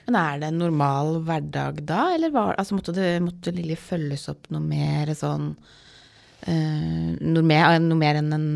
Men 0.06 0.16
er 0.18 0.40
det 0.40 0.48
en 0.50 0.58
normal 0.60 1.20
hverdag 1.26 1.82
da, 1.88 2.00
eller 2.14 2.32
var, 2.34 2.56
altså 2.58 2.76
måtte, 2.78 2.94
det, 2.96 3.20
måtte 3.24 3.52
Lilly 3.54 3.76
følges 3.78 4.28
opp 4.32 4.48
noe 4.50 4.62
mer 4.64 5.12
sånn 5.16 5.52
uh, 5.54 7.10
noe, 7.20 7.44
mer, 7.46 7.76
noe 7.84 7.98
mer 8.00 8.18
enn 8.20 8.32
en 8.34 8.48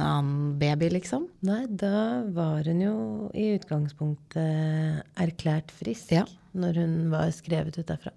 annen 0.00 0.56
baby, 0.60 0.92
liksom? 0.94 1.26
Nei, 1.48 1.64
da 1.68 2.22
var 2.32 2.68
hun 2.70 2.80
jo 2.84 2.96
i 3.36 3.50
utgangspunktet 3.58 5.20
erklært 5.20 5.74
frisk 5.76 6.14
Ja. 6.14 6.26
når 6.56 6.82
hun 6.82 6.98
var 7.12 7.30
skrevet 7.34 7.78
ut 7.78 7.88
derfra. 7.88 8.14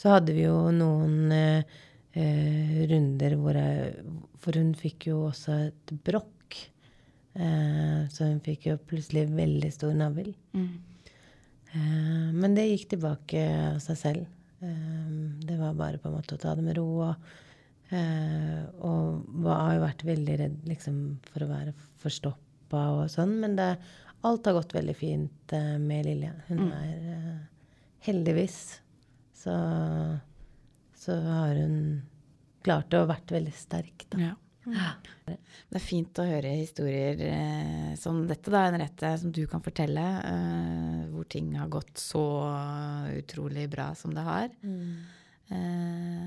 Så 0.00 0.14
hadde 0.14 0.32
vi 0.36 0.46
jo 0.46 0.70
noen 0.72 1.32
uh, 1.34 1.80
uh, 2.16 2.76
runder 2.88 3.36
hvor, 3.40 3.58
jeg, 3.58 4.04
For 4.40 4.56
hun 4.56 4.72
fikk 4.78 5.10
jo 5.10 5.26
også 5.28 5.64
et 5.68 5.98
brokk. 6.06 6.36
Så 7.30 8.26
hun 8.26 8.40
fikk 8.42 8.64
jo 8.66 8.72
plutselig 8.90 9.28
veldig 9.30 9.68
stor 9.70 9.92
navl. 9.94 10.32
Eh, 11.70 12.09
men 12.40 12.56
det 12.56 12.68
gikk 12.68 12.90
tilbake 12.94 13.44
av 13.74 13.78
seg 13.84 13.98
selv. 14.00 14.28
Eh, 14.64 15.14
det 15.46 15.56
var 15.60 15.78
bare 15.78 16.00
på 16.00 16.10
en 16.10 16.18
måte 16.18 16.36
å 16.36 16.42
ta 16.42 16.54
det 16.56 16.64
med 16.66 16.78
ro. 16.78 16.88
Og, 17.06 17.30
eh, 17.94 18.60
og 18.86 19.48
har 19.48 19.74
jo 19.76 19.84
vært 19.86 20.06
veldig 20.08 20.38
redd 20.44 20.60
liksom, 20.70 21.00
for 21.30 21.46
å 21.46 21.50
være 21.50 21.74
forstoppa 22.02 22.84
og 22.98 23.04
sånn. 23.12 23.38
Men 23.44 23.56
det, 23.60 23.70
alt 24.26 24.48
har 24.48 24.58
gått 24.58 24.76
veldig 24.76 24.96
fint 24.96 25.56
eh, 25.56 25.76
med 25.80 26.08
Lilja. 26.08 26.34
Hun 26.50 26.68
er 26.68 27.10
eh, 27.14 27.40
heldigvis 28.08 28.60
så, 29.40 29.54
så 30.96 31.16
har 31.24 31.56
hun 31.56 31.76
klart 32.64 32.90
det 32.92 33.00
og 33.00 33.08
vært 33.08 33.32
veldig 33.32 33.54
sterk, 33.56 34.04
da. 34.12 34.30
Ja. 34.30 34.34
Det 34.64 35.78
er 35.78 35.82
fint 35.82 36.18
å 36.20 36.26
høre 36.26 36.50
historier 36.58 37.20
eh, 37.24 37.92
som 37.98 38.20
dette, 38.28 38.52
da, 38.52 38.66
Henriette, 38.66 39.12
som 39.22 39.32
du 39.32 39.44
kan 39.48 39.62
fortelle, 39.64 40.04
eh, 40.26 41.04
hvor 41.12 41.28
ting 41.30 41.54
har 41.56 41.70
gått 41.72 41.96
så 42.00 42.24
utrolig 43.14 43.68
bra 43.72 43.90
som 43.96 44.12
det 44.16 44.26
har. 44.26 44.50
Eh, 45.50 46.24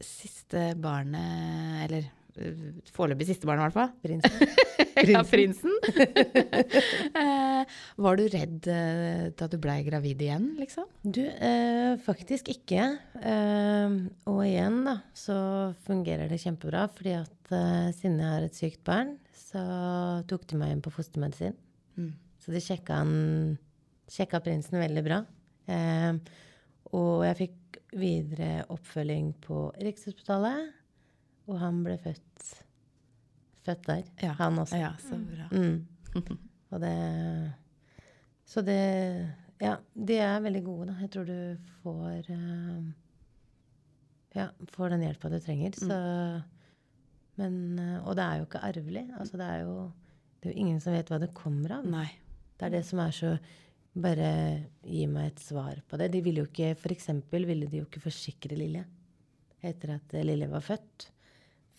siste 0.00 0.70
barnet, 0.80 1.86
eller 1.86 2.10
foreløpig 2.94 3.28
siste 3.28 3.48
barn, 3.48 3.60
i 3.60 3.66
hvert 3.66 3.76
fall. 3.76 3.94
Prinsen. 4.04 4.50
Ja, 5.00 5.22
prinsen. 5.24 5.72
eh, 7.20 7.60
var 8.04 8.18
du 8.18 8.24
redd 8.28 8.66
eh, 8.68 9.30
da 9.38 9.46
du 9.48 9.56
blei 9.62 9.78
gravid 9.86 10.20
igjen, 10.20 10.50
liksom? 10.60 10.88
Du, 11.00 11.22
eh, 11.24 11.94
faktisk 12.04 12.50
ikke. 12.52 12.84
Eh, 13.16 13.94
og 14.28 14.40
igjen, 14.44 14.82
da, 14.84 14.98
så 15.16 15.38
fungerer 15.86 16.28
det 16.28 16.40
kjempebra. 16.42 16.84
Fordi 16.96 17.14
at 17.16 17.54
eh, 17.56 17.88
siden 17.96 18.20
jeg 18.20 18.34
har 18.34 18.44
et 18.44 18.60
sykt 18.60 18.82
barn, 18.84 19.14
så 19.36 19.62
tok 20.28 20.44
de 20.50 20.60
meg 20.60 20.74
inn 20.74 20.84
på 20.84 20.92
fostermedisin. 20.92 21.56
Mm. 21.96 22.12
Så 22.42 22.52
de 22.52 22.60
sjekka, 22.64 23.00
han, 23.00 23.56
sjekka 24.10 24.42
prinsen 24.44 24.82
veldig 24.82 25.06
bra. 25.06 25.22
Eh, 25.70 26.12
og 26.96 27.24
jeg 27.28 27.40
fikk 27.44 27.80
videre 27.96 28.66
oppfølging 28.70 29.32
på 29.44 29.70
Rikshospitalet. 29.80 30.79
Og 31.50 31.58
han 31.58 31.80
ble 31.84 31.96
født, 31.98 32.48
født 33.66 33.86
der, 33.88 34.04
Ja. 34.22 34.32
han 34.38 34.58
også. 34.62 34.78
Ja, 34.78 34.92
så 35.02 35.18
bra. 35.18 35.48
Mm. 35.50 36.38
Og 36.70 36.80
det 36.80 36.96
Så 38.46 38.62
det 38.66 38.78
Ja, 39.60 39.76
de 39.94 40.16
er 40.16 40.40
veldig 40.40 40.62
gode, 40.64 40.86
da. 40.88 40.94
Jeg 41.02 41.10
tror 41.12 41.26
du 41.26 41.58
får 41.82 42.30
eh, 42.30 42.82
Ja, 44.38 44.48
får 44.72 44.90
den 44.94 45.02
hjelpa 45.04 45.30
du 45.32 45.38
trenger. 45.42 45.74
Så 45.76 45.98
Men 47.40 47.78
eh, 47.78 47.98
Og 48.06 48.14
det 48.16 48.24
er 48.24 48.38
jo 48.40 48.46
ikke 48.48 48.62
arvelig. 48.70 49.04
Altså, 49.18 49.36
det 49.40 49.46
er 49.48 49.64
jo 49.66 49.74
Det 50.40 50.48
er 50.50 50.54
jo 50.54 50.60
ingen 50.64 50.80
som 50.80 50.94
vet 50.94 51.10
hva 51.10 51.18
det 51.20 51.34
kommer 51.36 51.76
av. 51.80 51.84
Nei. 51.90 52.08
Det 52.58 52.66
er 52.68 52.76
det 52.78 52.84
som 52.86 53.02
er 53.04 53.10
så 53.16 53.34
Bare 54.00 54.30
gi 54.86 55.06
meg 55.10 55.32
et 55.32 55.40
svar 55.42 55.80
på 55.90 55.98
det. 55.98 56.12
De 56.12 56.20
ville 56.22 56.44
jo 56.44 56.46
ikke 56.48 56.76
For 56.78 56.94
eksempel 56.94 57.44
ville 57.48 57.66
de 57.66 57.80
jo 57.82 57.88
ikke 57.88 58.00
forsikre 58.06 58.56
Lille 58.56 58.84
etter 59.60 59.90
at 59.98 60.12
Lille 60.24 60.46
var 60.48 60.62
født. 60.64 61.10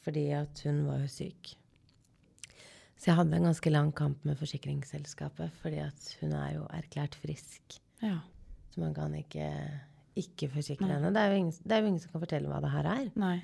Fordi 0.02 0.28
at 0.34 0.62
hun 0.66 0.84
var 0.88 1.04
jo 1.04 1.08
syk. 1.12 1.54
Så 2.98 3.10
jeg 3.10 3.18
hadde 3.18 3.38
en 3.38 3.48
ganske 3.50 3.72
lang 3.74 3.90
kamp 3.98 4.26
med 4.26 4.38
forsikringsselskapet, 4.38 5.54
fordi 5.62 5.80
at 5.82 6.12
hun 6.22 6.34
er 6.38 6.52
jo 6.60 6.68
erklært 6.74 7.16
frisk. 7.18 7.80
Ja. 8.02 8.20
Så 8.74 8.82
man 8.82 8.94
kan 8.98 9.14
ikke 9.18 9.48
ikke 10.22 10.50
forsikre 10.52 10.86
henne. 10.90 11.10
Det 11.14 11.22
er, 11.22 11.34
ingen, 11.38 11.54
det 11.64 11.72
er 11.76 11.82
jo 11.82 11.88
ingen 11.90 12.02
som 12.04 12.12
kan 12.14 12.22
fortelle 12.26 12.50
hva 12.52 12.60
det 12.62 12.72
her 12.74 12.90
er. 12.92 13.08
Nei. 13.22 13.38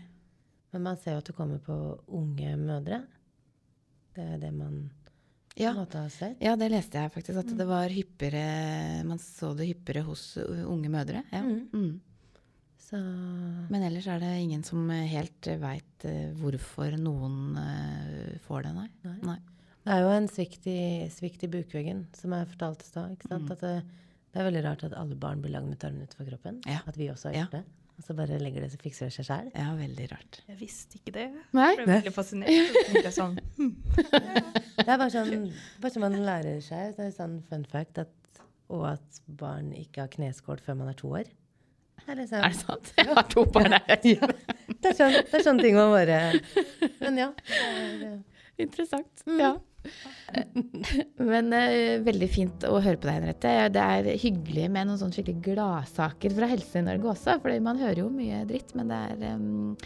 Men 0.73 0.83
man 0.83 0.97
ser 0.99 1.15
jo 1.15 1.21
at 1.23 1.29
det 1.29 1.35
kommer 1.37 1.61
på 1.63 1.75
unge 2.19 2.53
mødre. 2.59 3.01
Det 4.17 4.25
er 4.35 4.37
det 4.41 4.53
man 4.53 4.89
Ja. 5.57 5.71
måte 5.73 5.97
har 6.03 6.09
sett. 6.13 6.37
Ja, 6.43 6.55
det 6.59 6.69
leste 6.69 6.99
jeg 7.01 7.11
faktisk, 7.15 7.39
at 7.39 7.53
det 7.57 7.65
var 7.65 7.89
hyppigere 7.89 9.03
Man 9.07 9.17
så 9.17 9.55
det 9.57 9.69
hyppigere 9.71 10.03
hos 10.05 10.37
unge 10.37 10.89
mødre. 10.89 11.23
Ja. 11.31 11.41
Mm. 11.41 11.99
Så 12.87 12.99
Men 13.67 13.83
ellers 13.83 14.07
er 14.07 14.21
det 14.23 14.31
ingen 14.45 14.63
som 14.63 14.87
helt 14.89 15.47
veit 15.59 16.05
hvorfor 16.39 16.93
noen 17.01 17.57
eh, 17.59 18.37
får 18.47 18.63
det, 18.67 18.73
nei. 18.77 18.87
Nei. 19.03 19.17
nei. 19.33 19.37
Det 19.87 19.95
er 19.95 20.03
jo 20.03 20.11
en 20.15 20.27
svikt 20.31 20.67
i, 20.71 20.79
svikt 21.11 21.43
i 21.47 21.49
bukveggen, 21.51 22.05
som 22.15 22.33
jeg 22.35 22.47
fortalte 22.53 22.83
i 22.85 22.91
stad. 22.91 23.11
ikke 23.17 23.27
Mm. 23.37 23.49
At 23.51 23.61
det, 23.63 23.73
det 24.33 24.39
er 24.41 24.47
veldig 24.49 24.63
rart 24.65 24.83
at 24.87 24.95
alle 24.99 25.15
barn 25.19 25.41
blir 25.43 25.51
lagd 25.55 25.67
med 25.69 25.79
tarmene 25.79 26.07
utenfor 26.07 26.27
kroppen. 26.31 26.61
Ja. 26.67 26.79
At 26.87 26.97
vi 26.99 27.07
også 27.11 27.29
har 27.29 27.35
Ja. 27.35 27.43
gjort 27.45 27.57
det. 27.59 27.63
Og 27.97 28.03
så 28.05 28.13
bare 28.13 28.37
legger 28.37 28.61
det, 28.61 28.71
så 28.71 28.77
fikser 28.77 29.07
det 29.07 29.13
seg 29.15 29.25
sjæl. 29.25 29.47
Ja, 29.57 29.71
veldig 29.75 30.07
rart. 30.11 30.41
Jeg 30.47 30.59
visste 30.59 30.99
ikke 30.99 31.13
det. 31.15 31.23
Nei? 31.57 31.69
Jeg 31.73 31.79
ble 31.85 31.93
veldig 31.95 32.13
fascinert. 32.13 32.77
Jeg 32.93 33.13
sånn, 33.15 33.39
Det 33.97 34.85
er 34.85 34.99
bare 35.01 35.09
sånn, 35.09 35.47
bare 35.81 35.91
sånn 35.95 36.03
man 36.05 36.19
lærer 36.27 36.59
seg. 36.61 36.93
Det 36.99 37.07
er 37.07 37.15
sånn 37.15 37.39
fun 37.49 37.65
fact 37.71 37.97
at, 38.03 38.13
og 38.69 38.85
at 38.91 39.21
barn 39.39 39.71
ikke 39.73 40.03
har 40.05 40.11
kneskål 40.13 40.61
før 40.63 40.77
man 40.83 40.91
er 40.93 40.99
to 40.99 41.09
år. 41.17 41.31
Det 41.97 42.13
er, 42.13 42.19
liksom, 42.21 42.39
Er 42.39 42.53
det 42.53 42.61
sant? 42.61 42.91
Jeg 42.97 43.13
har 43.13 43.29
to 43.33 43.45
barn 43.51 43.75
her. 43.75 43.99
ja, 44.13 44.31
det, 44.67 44.91
er 44.91 44.97
sånn, 44.97 45.17
det 45.17 45.39
er 45.39 45.45
sånne 45.45 45.65
ting 45.65 45.75
man 45.77 45.93
bare 45.95 46.19
Men 47.01 47.19
ja. 47.19 47.31
Det 47.47 48.11
er, 48.11 48.19
Interessant. 48.57 49.25
Ja. 49.37 49.53
Men 51.31 51.53
uh, 51.53 51.99
veldig 52.03 52.27
fint 52.31 52.65
å 52.67 52.79
høre 52.83 52.99
på 52.99 53.07
deg, 53.07 53.19
Henriette. 53.19 53.53
Det 53.73 53.83
er 53.83 54.09
hyggelig 54.19 54.67
med 54.73 54.89
noen 54.89 54.99
sånne 54.99 55.15
skikkelig 55.15 55.43
gladsaker 55.45 56.35
fra 56.37 56.49
Helse-Norge 56.51 57.11
også. 57.13 57.37
For 57.43 57.63
man 57.63 57.81
hører 57.81 58.03
jo 58.03 58.09
mye 58.13 58.43
dritt, 58.49 58.73
men 58.77 58.91
det 58.91 58.99
er 59.13 59.37
um, 59.37 59.77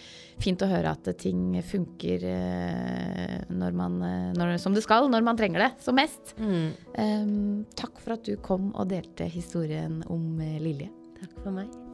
fint 0.42 0.64
å 0.64 0.72
høre 0.72 0.96
at 0.96 1.12
ting 1.22 1.60
funker 1.68 2.26
uh, 2.26 3.38
når 3.52 3.78
man, 3.78 4.02
eh, 4.08 4.32
når, 4.38 4.56
som 4.64 4.76
det 4.78 4.86
skal, 4.86 5.12
når 5.12 5.28
man 5.28 5.40
trenger 5.40 5.68
det 5.68 5.72
som 5.84 5.98
mest. 6.00 6.34
Mm. 6.40 6.66
Um, 6.96 7.38
takk 7.78 8.02
for 8.02 8.18
at 8.18 8.26
du 8.28 8.36
kom 8.42 8.72
og 8.72 8.90
delte 8.92 9.30
historien 9.30 10.02
om 10.10 10.36
uh, 10.42 10.58
Lilje. 10.64 10.92
Takk 11.22 11.40
for 11.44 11.62
meg. 11.62 11.91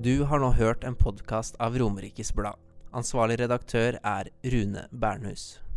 Du 0.00 0.24
har 0.24 0.38
nå 0.40 0.52
hørt 0.56 0.84
en 0.84 0.94
podkast 0.96 1.56
av 1.60 1.78
Romerikes 1.78 2.34
Blad. 2.34 2.56
Ansvarlig 2.90 3.36
redaktør 3.42 3.98
er 4.02 4.30
Rune 4.42 4.86
Bernhus. 4.90 5.69